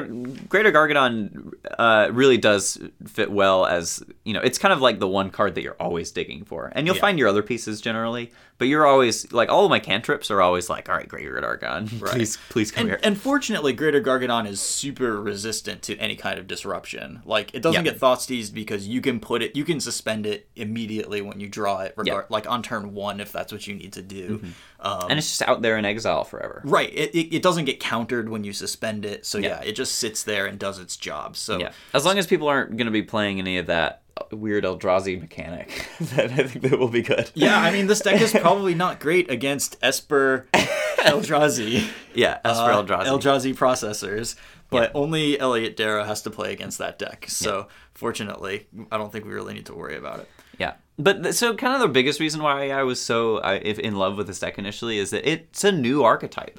[0.50, 2.78] Greater Gargadon uh, really does
[3.08, 4.42] fit well as you know.
[4.42, 7.02] It's kind of like the one card that you're always digging for, and you'll Yeah.
[7.02, 8.32] find your other pieces generally.
[8.58, 11.88] But you're always like all of my cantrips are always like, all right, Greater Gargadon,
[12.12, 13.00] please, please come And, here.
[13.02, 17.24] and fortunately, Greater Gargadon is super resistant to any kind of disruption.
[17.26, 17.92] Like it doesn't Yeah.
[17.94, 21.50] get thought seized because you can put it, you can suspend it immediately when you
[21.50, 22.14] draw it, regard, Yeah.
[22.26, 22.34] Mm-hmm.
[22.34, 24.44] like on turn one if that's what you need to do.
[24.80, 26.62] Um, and it's just out there in exile forever.
[26.64, 29.26] right, it, it, it doesn't get countered when you suspend it.
[29.26, 29.62] So yeah.
[29.62, 29.70] Yeah.
[29.70, 31.36] it just sits there and does its job.
[31.38, 34.02] So Yeah, as long as people aren't going to be playing any of that
[34.32, 37.32] weird Eldrazi mechanic, then I think that will be good.
[37.34, 41.88] Yeah, I mean, this deck is probably not great against Esper Eldrazi.
[42.14, 43.06] Yeah, Esper uh, Eldrazi.
[43.06, 44.36] Eldrazi processors,
[44.70, 47.24] but only Elliot Darrow has to play against that deck.
[47.30, 50.30] So fortunately, I don't think we really need to worry about it.
[50.62, 53.80] Yeah, but th- so kind of the biggest reason why I was so I, if
[53.80, 56.58] in love with this deck initially is that it's a new archetype.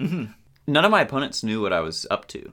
[0.67, 2.53] None of my opponents knew what I was up to,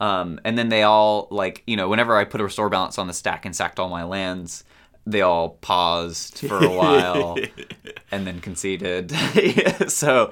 [0.00, 3.06] um, and then they all like you know whenever I put a restore balance on
[3.06, 4.64] the stack and sacked all my lands,
[5.06, 7.36] they all paused for a while
[8.10, 9.12] and then conceded.
[9.88, 10.30] so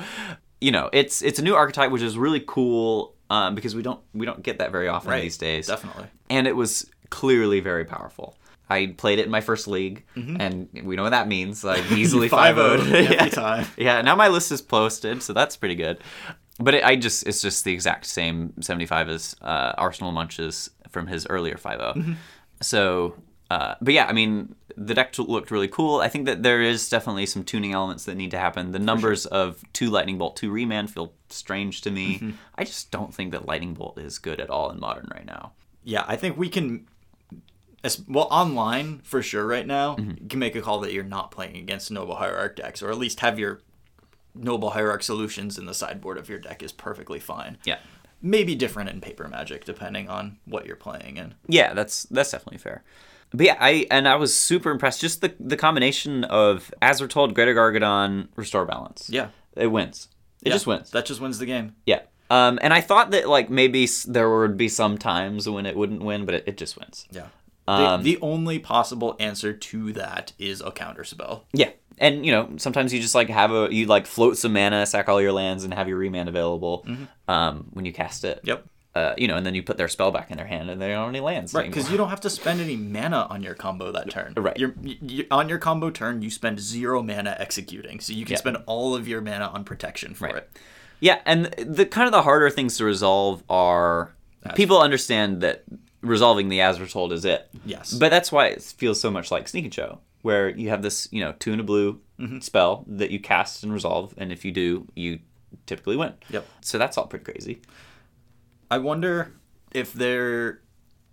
[0.61, 4.01] you know it's it's a new archetype which is really cool um, because we don't
[4.15, 6.07] we don't get that very often Right, these days Definitely.
[6.31, 8.37] and it was clearly very powerful.
[8.71, 11.65] I played it in my first league, and we know what that means.
[11.65, 13.67] I easily 5 5-0 0 every time.
[13.77, 15.99] Yeah, now my list is posted, so that's pretty good.
[16.61, 21.07] But it, I just it's just the exact same 75 as uh, Arsenal Munches from
[21.07, 22.17] his earlier 5 0.
[22.61, 23.15] So,
[23.51, 26.01] uh, but yeah, I mean, the deck t- looked really cool.
[26.01, 28.73] I think that there is definitely some tuning elements that need to happen.
[28.73, 32.35] The numbers of two Lightning Bolt, two Remand feel strange to me.
[32.57, 35.53] I just don't think that Lightning Bolt is good at all in Modern right now.
[35.85, 36.87] Yeah, I think we can.
[37.85, 39.47] As- Well, online for sure.
[39.47, 40.23] Right now, Mm-hmm.
[40.23, 42.99] you can make a call that you're not playing against Noble Hierarch decks, or at
[42.99, 43.61] least have your
[44.35, 47.59] Noble Hierarch solutions in the sideboard of your deck is perfectly fine.
[47.65, 47.79] Yeah.
[48.21, 51.35] Maybe different in Paper Magic depending on what you're playing in.
[51.47, 52.83] Yeah, that's that's definitely fair.
[53.33, 55.01] But yeah, I and I was super impressed.
[55.01, 59.09] Just the the combination of as foretold, Greater Gargadon restore balance.
[59.09, 60.09] Yeah, it wins.
[60.43, 60.91] It Yeah, just wins.
[60.91, 61.77] That just wins the game.
[61.87, 62.01] Yeah.
[62.31, 66.03] Um, and I thought that like maybe there would be some times when it wouldn't
[66.03, 67.07] win, but it, it just wins.
[67.13, 67.29] Yeah.
[67.69, 71.45] Um, the, the only possible answer to that is a counter spell.
[71.53, 71.71] Yeah.
[71.99, 75.09] And you know, sometimes you just like have a you like float some mana, sack
[75.09, 76.87] all your lands, and have your remand available
[77.27, 78.41] um, when you cast it.
[78.45, 78.67] Yep.
[78.95, 80.89] Uh, you know, and then you put their spell back in their hand, and they
[80.89, 81.55] don't have any lands.
[81.55, 84.33] Right, because you don't have to spend any mana on your combo that turn.
[84.37, 84.57] Right.
[84.57, 88.39] You're, you on your combo turn, you spend zero mana executing, so you can Yeah.
[88.39, 90.37] spend all of your mana on protection for Right.
[90.37, 90.51] it.
[91.01, 94.15] Yeah, and the kind of the harder things to resolve are
[94.57, 95.63] people understand that
[96.01, 97.49] resolving the as foretold is it.
[97.65, 97.93] Yes.
[97.93, 101.09] But that's why it feels so much like Sneak and Show, where you have this,
[101.11, 102.41] you know, two and a blue Mm-hmm.
[102.41, 105.21] spell that you cast and resolve, and if you do, you
[105.67, 106.15] typically win.
[106.31, 106.45] Yep.
[106.63, 107.61] So that's all pretty crazy.
[108.73, 109.35] I wonder
[109.73, 110.61] if there.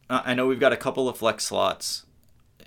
[0.09, 2.07] I know we've got a couple of flex slots,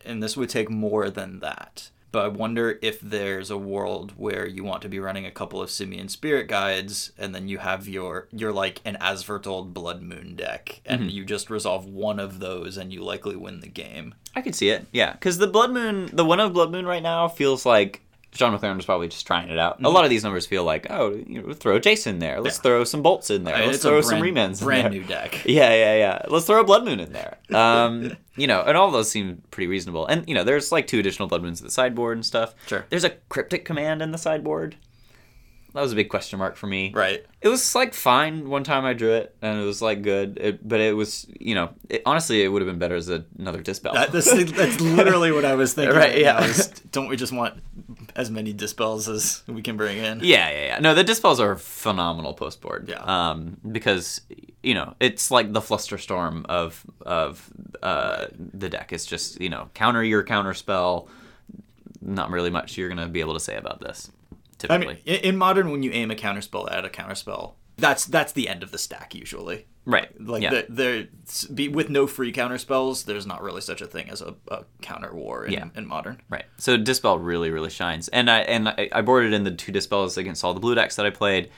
[0.05, 1.91] and this would take more than that.
[2.11, 5.61] But I wonder if there's a world where you want to be running a couple
[5.61, 10.03] of Simian Spirit Guides, and then you have your you're like an As Foretold Blood
[10.03, 11.11] Moon deck, and Mm-hmm.
[11.11, 14.15] you just resolve one of those, and you likely win the game.
[14.35, 17.03] I could see it, yeah, because the Blood Moon, the one of Blood Moon right
[17.03, 18.03] now feels like
[18.35, 19.83] Sean McLaren was probably just trying it out.
[19.83, 22.41] A lot of these numbers feel like, oh, you know, throw Jason in there.
[22.41, 22.63] Let's Yeah.
[22.63, 23.67] throw some bolts in there.
[23.67, 24.61] Let's throw some brand- remands.
[24.61, 25.43] in brand new deck.
[25.47, 26.23] Yeah, yeah, yeah.
[26.29, 27.39] Let's throw a blood moon in there.
[27.55, 30.07] Um, you know, and all those seem pretty reasonable.
[30.07, 32.55] And you know, there's like two additional blood moons at the sideboard and stuff.
[32.67, 32.85] Sure.
[32.91, 34.77] There's a cryptic command in the sideboard.
[35.75, 36.93] That was a big question mark for me.
[36.95, 37.25] Right.
[37.43, 40.39] It was like fine one time I drew it, and it was like good.
[40.41, 43.25] It, but it was, you know, it, honestly, it would have been better as a,
[43.39, 43.93] another dispel.
[43.95, 45.95] That, that's, that's literally what I was thinking.
[45.95, 46.19] Right, Right.
[46.21, 46.43] yeah.
[46.43, 47.63] is don't we just want
[48.17, 50.21] as many dispels as we can bring in?
[50.21, 50.79] Yeah, yeah, yeah.
[50.81, 52.89] No, the dispels are phenomenal post board.
[52.89, 53.03] Yeah.
[53.03, 54.23] Um, because
[54.63, 57.49] you know it's like the flusterstorm of of
[57.83, 58.93] uh the deck.
[58.93, 61.09] It's just you know counter your counter spell.
[62.01, 64.11] Not really much you're gonna be able to say about this.
[64.69, 68.49] I mean, in, modern, when you aim a counterspell at a counterspell, that's that's the
[68.49, 69.67] end of the stack usually.
[69.85, 70.09] Right.
[70.21, 70.63] Like yeah.
[70.69, 71.09] there,
[71.55, 75.15] be with no free counterspells, there's not really such a thing as a, a counter
[75.15, 75.69] war in, Yeah.
[75.75, 76.21] in modern.
[76.29, 76.45] Right.
[76.59, 78.09] So Dispel really, really shines.
[78.09, 80.97] And I and I, I boarded in the two Dispels against all the blue decks
[80.97, 81.51] that I played,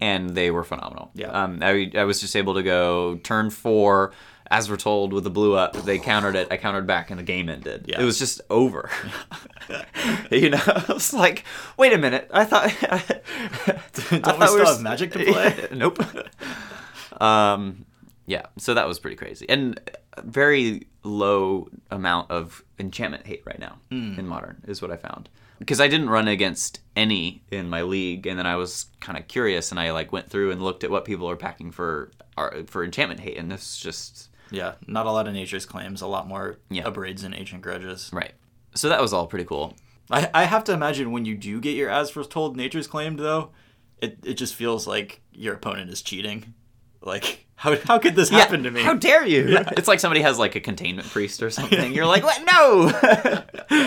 [0.00, 1.10] and they were phenomenal.
[1.14, 1.28] Yeah.
[1.28, 4.12] Um, I, I was just able to go turn four,
[4.50, 5.74] as foretold, with the blue up.
[5.74, 6.48] They countered it.
[6.50, 7.84] I countered back, and the game ended.
[7.88, 8.00] Yeah.
[8.00, 8.90] It was just over.
[10.30, 11.44] you know, I was like,
[11.76, 12.30] wait a minute.
[12.32, 12.74] I thought.
[12.80, 12.90] Don't
[14.10, 15.68] I we thought still were have Magic to play?
[15.72, 15.98] nope.
[17.20, 17.84] um,
[18.26, 18.46] yeah.
[18.56, 19.78] So that was pretty crazy, and
[20.24, 24.18] very low amount of enchantment hate right now Hmm.
[24.18, 25.28] in modern is what I found.
[25.58, 29.26] Because I didn't run against any in my league, and then I was kind of
[29.26, 32.54] curious, and I like went through and looked at what people are packing for are,
[32.66, 36.26] for enchantment hate, and this just yeah, not a lot of nature's claims, a lot
[36.28, 36.84] more Yeah.
[36.84, 38.10] abrades and ancient grudges.
[38.12, 38.32] right.
[38.74, 39.74] So that was all pretty cool.
[40.10, 43.50] I, I have to imagine when you do get your as foretold nature's claimed though,
[44.00, 46.54] it, it just feels like your opponent is cheating.
[47.02, 48.82] Like how how could this happen to me?
[48.82, 49.58] How dare you?
[49.76, 51.92] It's like somebody has like a containment priest or something.
[51.92, 52.40] You're like, what?
[52.50, 52.90] No.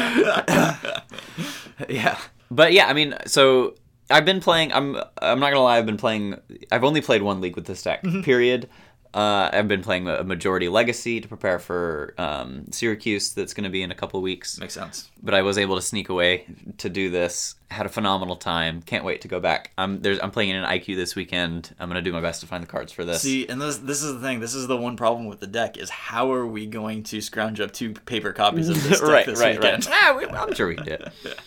[1.89, 2.17] yeah.
[2.49, 3.75] But yeah, I mean, so
[4.09, 4.73] I've been playing.
[4.73, 4.95] I'm.
[5.21, 5.77] I'm not gonna lie.
[5.77, 6.39] I've been playing.
[6.71, 8.03] I've only played one league with this deck.
[8.03, 8.21] Mm-hmm.
[8.21, 8.69] Period.
[9.13, 13.33] Uh, I've been playing a majority legacy to prepare for um, Syracuse.
[13.33, 14.57] That's going to be in a couple weeks.
[14.57, 15.09] Makes sense.
[15.21, 16.45] But I was able to sneak away
[16.77, 17.55] to do this.
[17.69, 18.81] Had a phenomenal time.
[18.81, 19.71] Can't wait to go back.
[19.77, 20.19] I'm there's.
[20.21, 21.75] I'm playing in an IQ this weekend.
[21.79, 23.21] I'm gonna do my best to find the cards for this.
[23.21, 24.39] See, and this this is the thing.
[24.39, 27.59] This is the one problem with the deck is how are we going to scrounge
[27.59, 29.85] up two paper copies of this deck right, this right, weekend?
[29.87, 29.95] right.
[30.03, 31.11] Ah, we, I'm sure we can do it.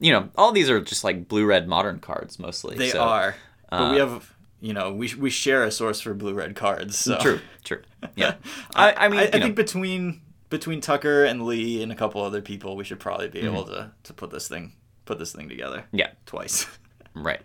[0.00, 2.76] You know, all these are just like blue red modern cards mostly.
[2.76, 3.36] They so- are,
[3.70, 6.96] but we uh, have you know we we share a source for blue red cards.
[6.96, 7.18] So.
[7.18, 7.82] True, true.
[8.16, 8.36] Yeah.
[8.74, 12.40] I, I mean, I, I think between between Tucker and Lee and a couple other
[12.40, 13.48] people, we should probably be Mm-hmm.
[13.54, 14.72] able to to put this thing
[15.04, 16.66] put this thing together yeah, twice.
[17.14, 17.40] right.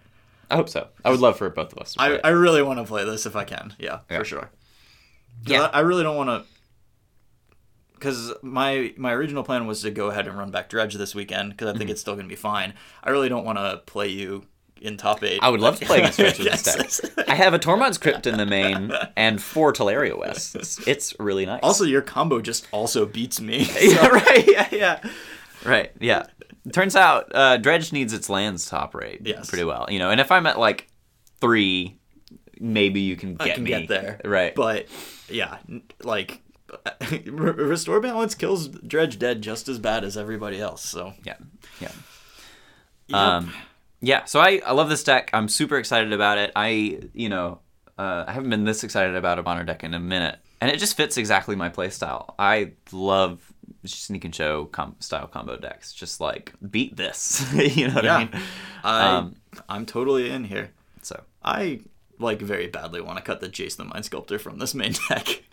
[0.49, 0.87] I hope so.
[1.03, 2.21] I would love for both of us to play I, it.
[2.23, 3.73] I really want to play this if I can.
[3.79, 4.19] Yeah, Yeah.
[4.19, 4.49] for sure.
[5.45, 5.63] Yeah.
[5.63, 6.45] I, I really don't want to.
[7.93, 11.49] Because my my original plan was to go ahead and run back Dredge this weekend
[11.51, 11.77] because I Mm-hmm.
[11.79, 12.75] think it's still going to be fine.
[13.03, 14.45] I really don't want to play you
[14.81, 15.39] in top eight.
[15.41, 16.61] I would love to play against with Yes.
[16.75, 17.29] this deck.
[17.29, 20.55] I have a Tormod's Crypt in the main and four Tolaria Wests.
[20.55, 21.59] It's, it's really nice.
[21.63, 23.67] Also, your combo just also beats me.
[23.81, 24.47] yeah, right.
[24.47, 25.09] Yeah, yeah.
[25.65, 25.91] Right.
[25.99, 26.25] Yeah.
[26.73, 29.49] Turns out uh, Dredge needs its lands to operate Yes.
[29.49, 29.87] pretty well.
[29.89, 30.87] You know, and if I'm at like
[31.39, 31.97] three,
[32.59, 34.19] maybe you can get I can me get there.
[34.25, 34.53] Right.
[34.53, 34.87] But
[35.29, 35.57] yeah,
[36.03, 36.41] like
[37.25, 40.83] restore balance kills Dredge dead just as bad as everybody else.
[40.83, 41.35] So yeah.
[41.79, 41.91] Yeah.
[43.07, 43.17] Yep.
[43.17, 43.53] Um,
[44.01, 45.29] yeah, so I, I love this deck.
[45.33, 46.51] I'm super excited about it.
[46.55, 47.59] I, you know,
[47.97, 50.37] uh, I haven't been this excited about a Bonner deck in a minute.
[50.61, 52.33] And it just fits exactly my playstyle.
[52.39, 53.53] I love
[53.85, 55.93] sneak and show com- style combo decks.
[55.93, 57.45] Just like, beat this.
[57.75, 58.29] you know what I mean?
[58.83, 59.35] I Um,
[59.69, 60.71] I'm totally in here.
[61.01, 61.81] So, I
[62.19, 65.43] like very badly want to cut the Jace the Mind Sculptor from this main deck.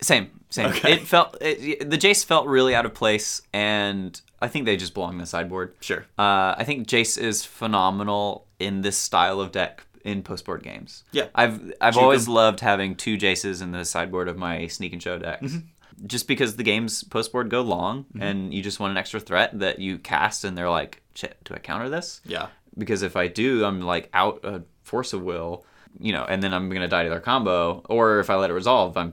[0.00, 0.66] same, same.
[0.70, 0.92] Okay.
[0.94, 3.42] It felt, it, the Jace felt really out of place.
[3.52, 5.74] And I think they just belong in the sideboard.
[5.80, 6.06] Sure.
[6.18, 11.04] Uh, I think Jace is phenomenal in this style of deck in postboard games.
[11.12, 11.28] Yeah.
[11.34, 15.02] I've I've Juke always loved having two Jaces in the sideboard of my sneak and
[15.02, 15.42] show decks.
[15.42, 16.06] Mm-hmm.
[16.06, 19.80] Just because the games postboard go long and you just want an extra threat that
[19.80, 22.22] you cast and they're like, shit, do I counter this?
[22.24, 22.46] Yeah.
[22.78, 25.66] Because if I do, I'm like out a force of will,
[25.98, 27.82] you know, and then I'm gonna die to their combo.
[27.90, 29.12] Or if I let it resolve, I'm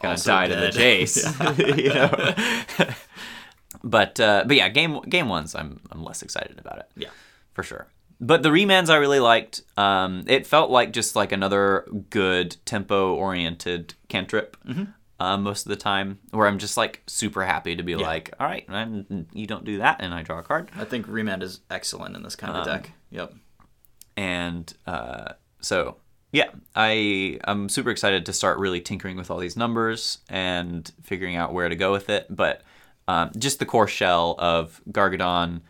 [0.00, 0.74] gonna Also die to the dead.
[0.74, 1.76] Jace.
[2.78, 2.94] you know.
[3.84, 7.10] but uh, but yeah, game game ones, I'm I'm less excited about it Yeah.
[7.52, 7.86] for sure.
[8.20, 9.62] But the remands I really liked.
[9.76, 14.56] Um, it felt like just like another good tempo oriented cantrip.
[15.20, 18.46] Uh, most of the time, where I'm just like super happy to be like, all
[18.46, 20.70] right, and you don't do that, and I draw a card.
[20.76, 22.92] I think Remand is excellent in this kind of Um, deck.
[23.10, 23.34] Yep.
[24.16, 25.96] and uh, so
[26.32, 31.36] yeah i i'm super excited to start really tinkering with all these numbers and figuring
[31.36, 32.62] out where to go with it but
[33.08, 35.62] um, just the core shell of gargadon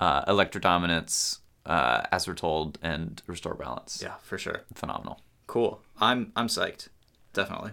[0.00, 4.62] uh, electrodominance uh, as foretold and restore balance Yeah, for sure.
[4.74, 5.80] phenomenal Cool.
[6.00, 6.88] I'm I'm psyched.
[7.32, 7.70] Definitely.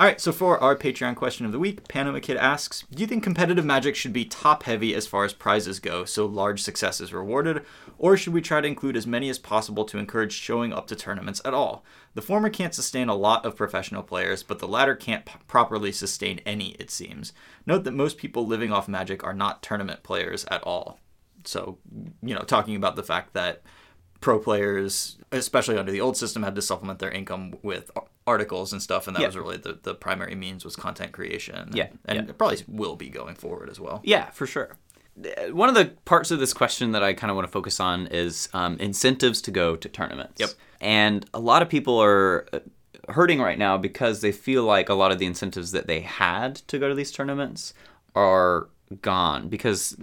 [0.00, 3.06] All right, so for our Patreon question of the week, Panama Kid asks, "Do you
[3.06, 7.00] think competitive Magic should be top heavy as far as prizes go, so large success
[7.00, 7.64] is rewarded,
[7.96, 10.96] or should we try to include as many as possible to encourage showing up to
[10.96, 11.84] tournaments at all?
[12.14, 15.92] The former can't sustain a lot of professional players, but the latter can't p- properly
[15.92, 17.32] sustain any, it seems.
[17.64, 20.98] Note that most people living off Magic are not tournament players at all."
[21.44, 21.78] So,
[22.20, 23.62] you know, talking about the fact that
[24.24, 27.90] pro players, especially under the old system, had to supplement their income with
[28.26, 29.26] articles and stuff, and that Yeah.
[29.28, 31.70] was really the, the primary means was content creation.
[31.74, 32.30] Yeah, and yeah.
[32.30, 34.00] it probably will be going forward as well.
[34.02, 34.76] Yeah, for sure.
[35.22, 37.78] Uh, One of the parts of this question that I kind of want to focus
[37.80, 40.40] on is um, incentives to go to tournaments.
[40.40, 40.50] Yep.
[40.80, 42.60] and a lot of people are uh,
[43.10, 46.56] hurting right now because they feel like a lot of the incentives that they had
[46.70, 47.74] to go to these tournaments
[48.14, 48.68] are
[49.02, 49.94] gone because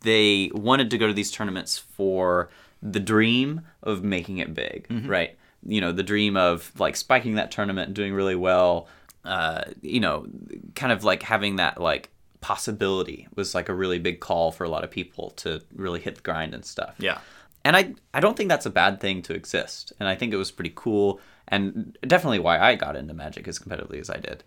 [0.00, 2.48] they wanted to go to these tournaments for
[2.82, 5.36] the dream of making it big, right?
[5.66, 8.88] You know, the dream of like spiking that tournament, and doing really well,
[9.24, 10.26] uh, you know,
[10.74, 12.10] kind of like having that like
[12.40, 16.16] possibility was like a really big call for a lot of people to really hit
[16.16, 16.94] the grind and stuff.
[16.98, 17.18] Yeah.
[17.64, 19.92] And I I don't think that's a bad thing to exist.
[19.98, 23.58] And I think it was pretty cool and definitely why I got into Magic as
[23.58, 24.44] competitively as I did.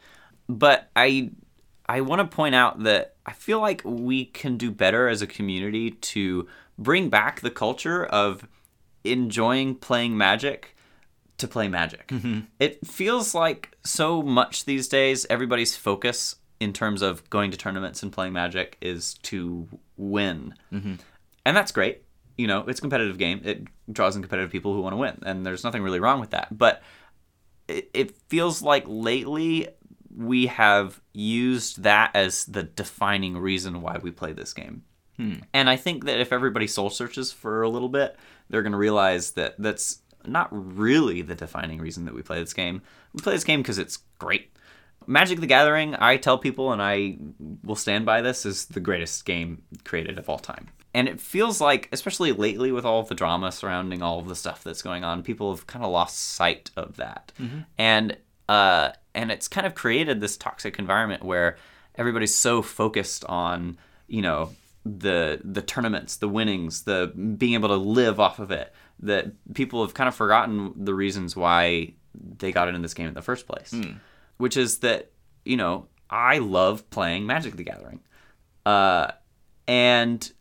[0.48, 1.32] But I
[1.88, 5.28] I want to point out that I feel like we can do better as a
[5.28, 6.48] community to
[6.82, 8.48] bring back the culture of
[9.04, 10.76] enjoying playing Magic
[11.38, 12.08] to play Magic.
[12.08, 12.42] Mm-hmm.
[12.60, 18.04] It feels like so much these days everybody's focus in terms of going to tournaments
[18.04, 19.68] and playing Magic is to
[19.98, 20.54] win.
[20.72, 20.96] Mm-hmm.
[21.46, 22.04] And that's great.
[22.38, 23.42] You know, it's a competitive game.
[23.44, 26.32] It draws in competitive people who want to win, and there's nothing really wrong with
[26.32, 26.56] that.
[26.56, 26.82] But
[27.68, 29.68] it, it feels like lately
[30.16, 34.84] we have used that as the defining reason why we play this game.
[35.54, 38.18] And I think that if everybody soul searches for a little bit,
[38.50, 42.54] they're going to realize that that's not really the defining reason that we play this
[42.54, 42.82] game.
[43.14, 44.52] We play this game because it's great.
[45.08, 47.18] Magic the Gathering, I tell people, and I
[47.64, 50.68] will stand by this, is the greatest game created of all time.
[50.94, 54.36] And it feels like, especially lately with all of the drama surrounding all of the
[54.36, 57.32] stuff that's going on, people have kind of lost sight of that.
[57.78, 58.18] And
[58.50, 61.58] uh, and it's kind of created this toxic environment where
[61.96, 64.52] everybody's so focused on, you know,
[64.86, 69.84] the the tournaments, the winnings, the being able to live off of it, that people
[69.84, 71.94] have kind of forgotten the reasons why
[72.38, 73.74] they got into this game in the first place.
[74.38, 75.12] Which is that,
[75.46, 78.00] you know, I love playing Magic the Gathering.
[78.66, 79.12] Uh,
[79.68, 80.32] and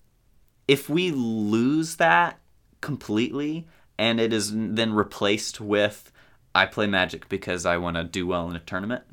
[0.67, 2.39] if we lose that
[2.81, 3.67] completely
[3.99, 6.11] and it is then replaced with
[6.55, 9.05] I play Magic because I want to do well in a tournament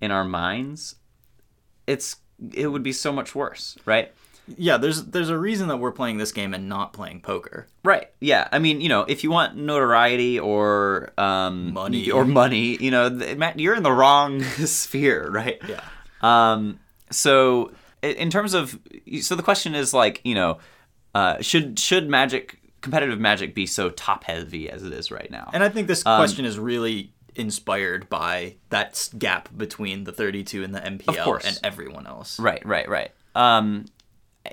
[0.00, 0.96] in our minds,
[1.86, 2.16] it's
[2.52, 4.12] it would be so much worse, right?
[4.56, 7.68] Yeah, there's there's a reason that we're playing this game and not playing poker.
[7.84, 8.08] Right.
[8.20, 8.48] Yeah.
[8.50, 12.10] I mean, you know, if you want notoriety or um, Money.
[12.10, 15.60] or money, you know, th- Matt, you're in the wrong sphere, right?
[15.68, 15.80] Yeah.
[16.22, 16.80] Um,
[17.10, 17.72] so
[18.02, 18.78] in terms of,
[19.20, 20.58] so the question is like, you know,
[21.14, 25.50] uh, should should Magic competitive Magic be so top heavy as it is right now?
[25.52, 30.64] And I think this Um, question is really inspired by that gap between the 32
[30.64, 32.38] and the MPL and everyone else.
[32.40, 33.10] Right, right, right.
[33.34, 33.86] Um,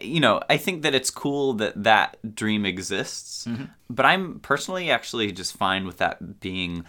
[0.02, 3.66] you know, I think that it's cool that that dream exists, mm-hmm.
[3.90, 6.86] but I'm personally actually just fine with that being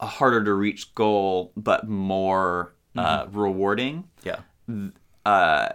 [0.00, 3.38] a harder to reach goal, but more uh, mm-hmm.
[3.38, 4.04] rewarding.
[4.22, 4.40] Yeah.
[5.24, 5.68] Uh,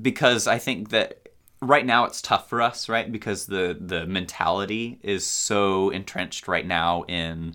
[0.00, 1.28] because I think that
[1.60, 3.10] right now it's tough for us, right?
[3.10, 7.54] Because the the mentality is so entrenched right now in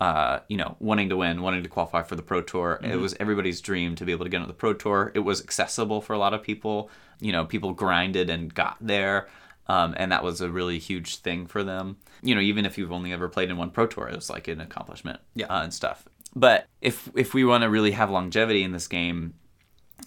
[0.00, 2.80] uh, you know, wanting to win, wanting to qualify for the Pro Tour.
[2.82, 5.12] It was everybody's dream to be able to get on the Pro Tour.
[5.14, 6.90] It was accessible for a lot of people.
[7.20, 9.28] You know, people grinded and got there.
[9.66, 11.98] Um, and that was a really huge thing for them.
[12.22, 14.48] You know, even if you've only ever played in one Pro Tour, it was like
[14.48, 15.46] an accomplishment Yeah.
[15.46, 16.04] uh, and stuff.
[16.34, 19.34] But if if we want to really have longevity in this game,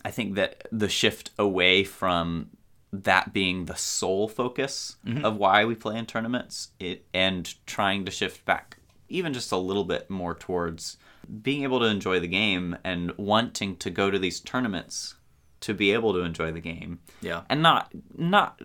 [0.04, 2.50] I think that the shift away from
[2.92, 8.12] that being the sole focus of why we play in tournaments, it and trying to
[8.12, 8.78] shift back
[9.10, 10.98] even just a little bit more towards
[11.42, 15.16] being able to enjoy the game and wanting to go to these tournaments
[15.62, 17.42] to be able to enjoy the game Yeah.
[17.50, 18.60] and not not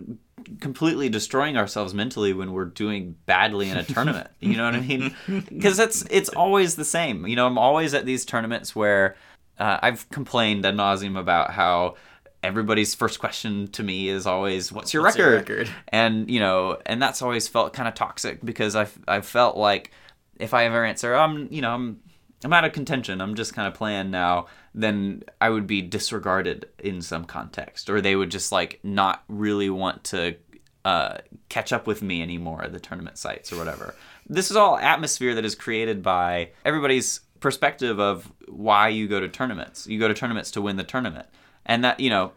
[0.60, 4.28] completely destroying ourselves mentally when we're doing badly in a tournament.
[4.40, 5.14] you know what I mean?
[5.48, 7.26] Because it's it's always the same.
[7.26, 9.16] You know, I'm always at these tournaments where
[9.58, 11.96] uh, I've complained ad nauseum about how
[12.42, 15.74] everybody's first question to me is always, "What's your What's your record?" record?
[15.88, 19.90] And you know, and that's always felt kind of toxic because I I felt like
[20.38, 22.00] if I ever answer, I'm you know I'm
[22.44, 23.20] I'm out of contention.
[23.20, 24.46] I'm just kind of playing now.
[24.74, 29.70] Then I would be disregarded in some context, or they would just like not really
[29.70, 30.36] want to
[30.84, 33.94] uh, catch up with me anymore at the tournament sites or whatever.
[34.28, 39.28] This is all atmosphere that is created by everybody's perspective of why you go to
[39.28, 39.86] tournaments.
[39.86, 41.26] You go to tournaments to win the tournament,
[41.66, 42.32] and that you know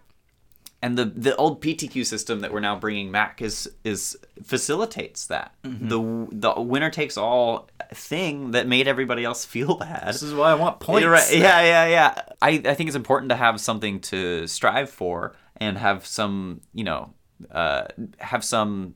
[0.82, 5.54] and the the old PTQ system that we're now bringing back is is facilitates that
[5.64, 10.08] the the winner takes all thing that made everybody else feel bad.
[10.08, 11.06] This is why I want points.
[11.06, 11.34] Right.
[11.34, 12.22] Yeah, yeah, yeah.
[12.42, 16.84] I I think it's important to have something to strive for and have some you
[16.84, 17.14] know
[17.52, 17.86] uh,
[18.20, 18.96] have some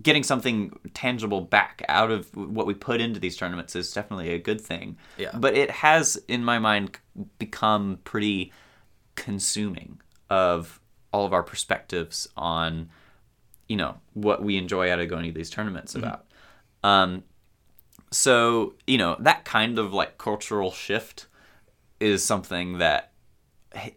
[0.00, 4.38] getting something tangible back out of what we put into these tournaments is definitely a
[4.38, 4.96] good thing.
[5.18, 5.30] Yeah.
[5.34, 6.98] But it has, in my mind,
[7.38, 8.52] become pretty
[9.16, 10.00] consuming
[10.32, 10.80] of
[11.12, 12.88] all of our perspectives on
[13.68, 16.24] you know what we enjoy out of going to these tournaments about.
[16.82, 17.22] Um,
[18.10, 21.26] so you know that kind of like cultural shift
[22.00, 23.12] is something that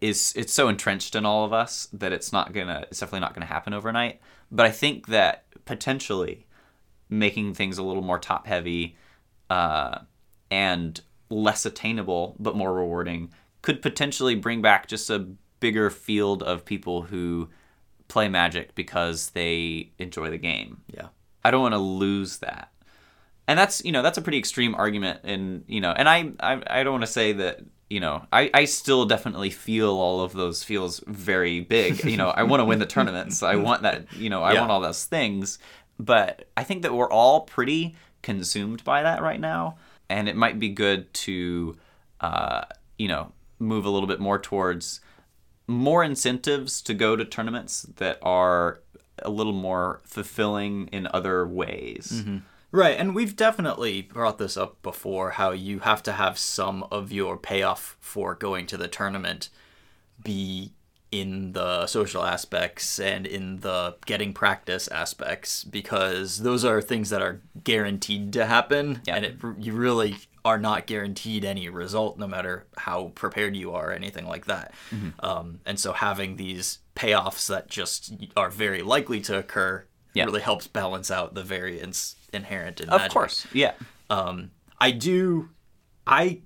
[0.02, 3.32] is it's so entrenched in all of us that it's not gonna it's definitely not
[3.32, 4.20] gonna happen overnight.
[4.52, 6.46] But I think that potentially
[7.08, 8.96] making things a little more top heavy
[9.48, 10.00] uh,
[10.50, 11.00] and
[11.30, 13.30] less attainable but more rewarding
[13.62, 15.26] could potentially bring back just a
[15.60, 17.48] bigger field of people who
[18.08, 20.82] play Magic because they enjoy the game.
[20.92, 21.08] Yeah.
[21.44, 22.72] I don't want to lose that.
[23.48, 26.60] And that's you know that's a pretty extreme argument, and you know, and I I,
[26.68, 30.32] I don't want to say that you know I, I still definitely feel all of
[30.32, 32.02] those feels very big.
[32.04, 33.44] You know, I want to win the tournaments.
[33.44, 34.12] I want that.
[34.14, 34.60] You know, I Yeah.
[34.62, 35.60] want all those things.
[35.96, 39.76] But I think that we're all pretty consumed by that right now,
[40.10, 41.76] and it might be good to
[42.20, 42.62] uh,
[42.98, 43.30] you know
[43.60, 45.00] move a little bit more towards
[45.66, 48.80] more incentives to go to tournaments that are
[49.20, 52.12] a little more fulfilling in other ways.
[52.16, 52.38] Mm-hmm.
[52.72, 57.12] Right, and we've definitely brought this up before how you have to have some of
[57.12, 59.48] your payoff for going to the tournament
[60.22, 60.72] be
[61.12, 67.22] in the social aspects and in the getting practice aspects because those are things that
[67.22, 69.14] are guaranteed to happen Yeah.
[69.16, 70.16] and it you really
[70.46, 74.72] are not guaranteed any result no matter how prepared you are or anything like that
[75.20, 80.24] um, and so having these payoffs that just are very likely to occur Yeah.
[80.26, 82.94] really helps balance out the variance inherent in that.
[82.94, 83.12] Of Magic.
[83.12, 83.72] course, yeah,
[84.08, 84.50] Um,
[84.80, 85.50] I do,
[86.06, 86.40] I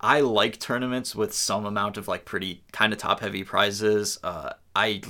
[0.00, 4.18] I like tournaments with some amount of like pretty kind of top heavy prizes.
[4.22, 4.50] Uh,
[4.84, 5.00] I,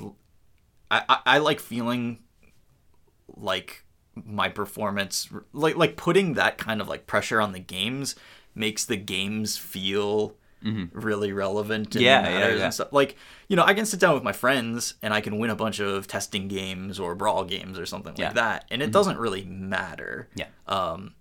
[0.91, 2.21] I I- I like feeling
[3.37, 3.85] like
[4.25, 8.15] my performance like like putting that kind of like pressure on the games
[8.57, 10.35] makes the games feel
[10.93, 12.05] really relevant and Mm-hmm.
[12.05, 12.65] Yeah, yeah, yeah.
[12.65, 12.93] and stuff.
[12.93, 13.15] Like,
[13.49, 15.79] you know, I can sit down with my friends and I can win a bunch
[15.79, 18.27] of testing games or brawl games or something Yeah.
[18.27, 20.29] like that, and it doesn't really matter.
[20.35, 20.47] yeah.
[20.67, 21.15] Um,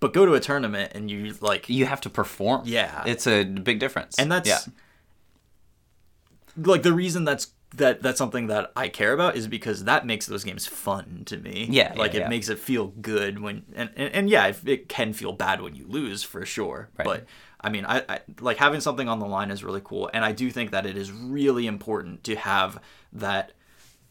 [0.00, 2.62] But go to a tournament and you like you have to perform.
[2.66, 3.04] Yeah.
[3.06, 4.58] it's a big difference, and that's yeah,
[6.56, 10.26] like the reason that's that that's something that I care about is because that makes
[10.26, 11.66] those games fun to me.
[11.70, 12.28] Yeah, like yeah, it yeah.
[12.28, 15.74] makes it feel good when and and, and yeah, it, it can feel bad when
[15.74, 16.88] you lose for sure.
[16.96, 17.04] Right.
[17.04, 17.26] But
[17.60, 20.32] I mean, I, I like having something on the line is really cool, and I
[20.32, 22.80] do think that it is really important to have
[23.12, 23.52] that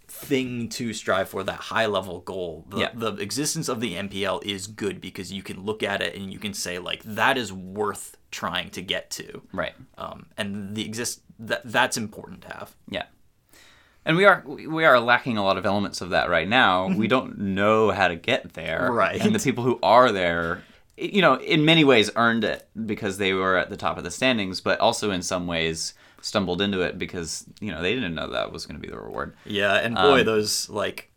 [0.08, 2.90] thing to strive for that high level goal the, Yeah.
[2.94, 6.38] the existence of the mpl is good because you can look at it and you
[6.38, 9.74] can say like that is worth trying to get to right.
[9.98, 13.06] um, and the exist that that's important to have Yeah.
[14.06, 16.88] And we are we are lacking a lot of elements of that right now.
[16.90, 18.90] we don't know how to get there.
[18.92, 19.20] Right.
[19.20, 20.64] And the people who are there,
[20.96, 24.12] you know, in many ways earned it because they were at the top of the
[24.12, 28.30] standings, but also in some ways stumbled into it because, you know, they didn't know
[28.30, 29.36] that was going to be the reward.
[29.46, 31.10] Yeah, and boy, Um, those like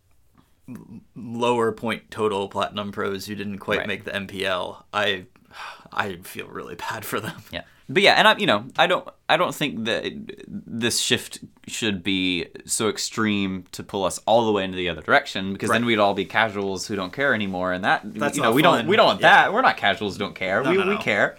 [1.15, 3.87] lower point total platinum pros who didn't quite Right.
[3.89, 5.27] make the MPL, I
[5.93, 7.43] I feel really bad for them.
[7.51, 7.63] Yeah.
[7.91, 10.13] But yeah, and I you know, I don't I don't think that
[10.47, 15.01] this shift should be so extreme to pull us all the way into the other
[15.01, 18.43] direction because then we'd all be casuals who don't care anymore and that That's you
[18.43, 18.81] know, we fun.
[18.81, 19.45] don't we don't want Yeah.
[19.45, 19.53] that.
[19.55, 20.63] We're not casuals who don't care.
[20.63, 21.37] No, we no, we care.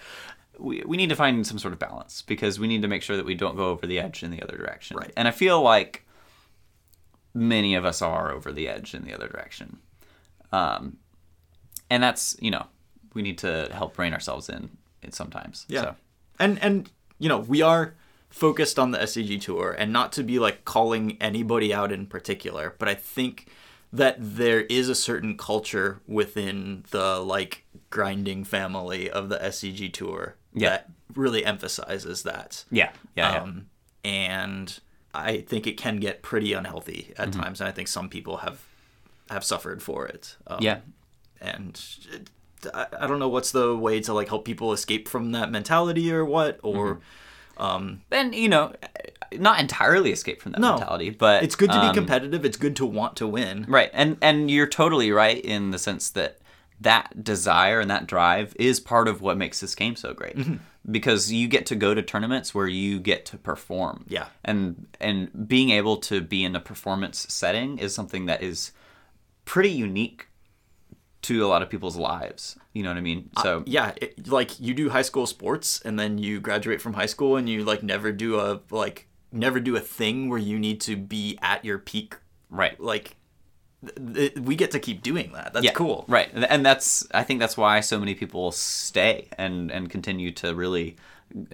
[0.57, 3.15] We, we need to find some sort of balance because we need to make sure
[3.15, 4.97] that we don't go over the edge in the other direction.
[4.97, 5.13] Right.
[5.15, 6.05] And I feel like
[7.33, 9.77] many of us are over the edge in the other direction.
[10.51, 10.97] Um,
[11.89, 12.65] and that's, you know,
[13.13, 14.69] we need to help rein ourselves in,
[15.01, 15.65] in sometimes.
[15.69, 15.81] Yeah.
[15.81, 15.95] So.
[16.39, 17.95] And and you know, we are
[18.29, 22.75] focused on the SCG tour and not to be like calling anybody out in particular,
[22.79, 23.47] but I think
[23.91, 30.35] that there is a certain culture within the like grinding family of the SCG tour
[30.53, 30.69] Yeah.
[30.69, 32.65] that really emphasizes that.
[32.69, 33.41] Yeah, yeah, yeah.
[33.41, 33.65] um,
[34.03, 34.79] and
[35.13, 37.41] I think it can get pretty unhealthy at Mm-hmm.
[37.41, 38.59] times, and I think some people have
[39.31, 40.37] have suffered for it.
[40.47, 40.79] Um, yeah,
[41.41, 42.29] and it,
[42.73, 46.23] I, don't know what's the way to like help people escape from that mentality or
[46.25, 46.99] what, or
[47.57, 47.95] Mm-hmm.
[48.11, 48.73] and you know,
[49.33, 50.71] not entirely escape from that No.
[50.77, 52.45] mentality, but it's good to be um, competitive.
[52.45, 53.65] It's good to want to win.
[53.67, 53.89] right?
[53.93, 56.39] And and you're totally right in the sense that
[56.81, 60.37] that desire and that drive is part of what makes this game so great.
[60.37, 60.55] Mm-hmm.
[60.89, 64.05] Because you get to go to tournaments where you get to perform.
[64.07, 64.27] Yeah.
[64.45, 68.71] And and being able to be in a performance setting is something that is
[69.43, 70.28] pretty unique
[71.21, 72.57] to a lot of people's lives.
[72.73, 73.29] You know what I mean?
[73.41, 77.07] So Yeah, it, like you do high school sports, and then you graduate from high
[77.07, 80.81] school, and you like never do a like never do a thing where you need
[80.81, 82.15] to be at your peak.
[82.49, 82.79] right.
[82.79, 83.15] Like
[83.85, 85.53] th- th- we get to keep doing that.
[85.53, 86.05] That's yeah, cool.
[86.07, 86.29] Right.
[86.33, 90.97] And that's I think that's why so many people stay and and continue to really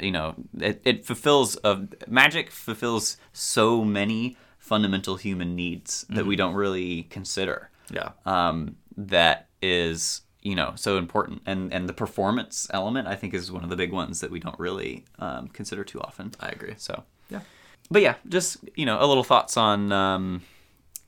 [0.02, 6.36] you know, it, it fulfills a magic fulfills so many fundamental human needs that we
[6.36, 7.70] don't really consider.
[7.92, 8.12] Yeah.
[8.26, 13.52] Um, that is you know so important, and and the performance element I think is
[13.52, 16.32] one of the big ones that we don't really um, consider too often.
[16.40, 16.76] I agree.
[16.78, 17.42] So Yeah.
[17.90, 20.42] but yeah, just you know, a little thoughts on um,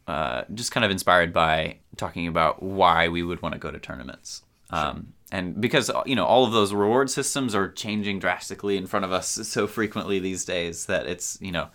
[0.07, 3.80] uh, just kind of inspired by talking about why we would want to go to
[3.80, 4.41] tournaments.
[4.69, 9.06] Um, and because you know all of those reward systems are changing drastically in front
[9.06, 11.69] of us so frequently these days that it's you know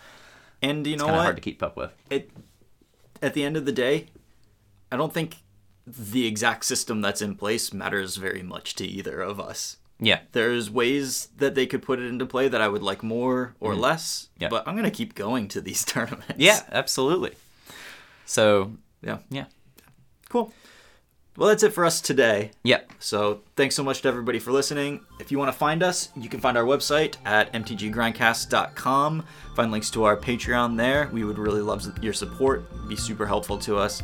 [0.62, 1.22] And you know what?
[1.22, 1.92] hard to keep up with.
[2.10, 2.30] it
[3.22, 4.08] at the end of the day,
[4.90, 5.36] I don't think
[5.86, 9.76] the exact system that's in place matters very much to either of us.
[9.98, 13.54] Yeah, There's ways that they could put it into play that I would like more
[13.60, 13.82] or mm-hmm.
[13.82, 14.48] less, Yeah.
[14.48, 16.34] but I'm gonna keep going to these tournaments.
[16.38, 17.34] yeah, absolutely.
[18.26, 19.44] So yeah, yeah,
[20.28, 20.52] cool.
[21.36, 22.50] Well, that's it for us today.
[22.62, 25.00] yeah, So thanks so much to everybody for listening.
[25.18, 29.24] If you want to find us, you can find our website at mtggrindcast.com.
[29.56, 31.08] Find links to our Patreon there.
[31.10, 32.66] We would really love your support.
[32.74, 34.02] It'd be super helpful to us.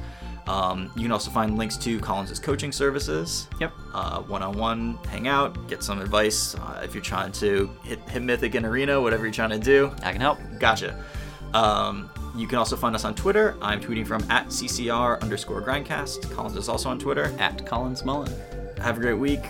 [0.49, 3.49] Um, you can also find links to Collins' coaching services.
[3.61, 3.73] Yep.
[3.93, 8.65] Uh, one-on-one hangout, get some advice uh, if you're trying to hit, hit Mythic in
[8.65, 9.93] Arena, whatever you're trying to do.
[10.03, 10.39] I can help.
[10.59, 11.05] Gotcha.
[11.53, 13.57] Um, you can also find us on Twitter.
[13.61, 16.35] I'm tweeting from at CCR underscore grindcast.
[16.35, 17.35] Collins is also on Twitter.
[17.39, 18.33] At Collins Mullen.
[18.79, 19.45] Have a great week.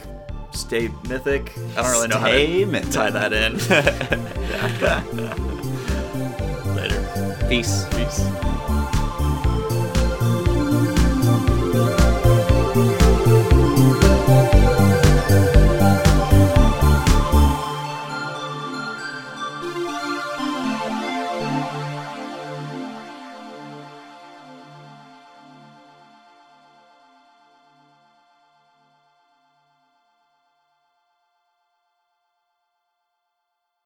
[0.52, 1.52] Stay mythic.
[1.76, 2.90] I don't really know how to mythic.
[2.90, 3.58] tie that in.
[6.74, 7.36] Later.
[7.48, 7.84] Peace.
[7.94, 8.97] Peace.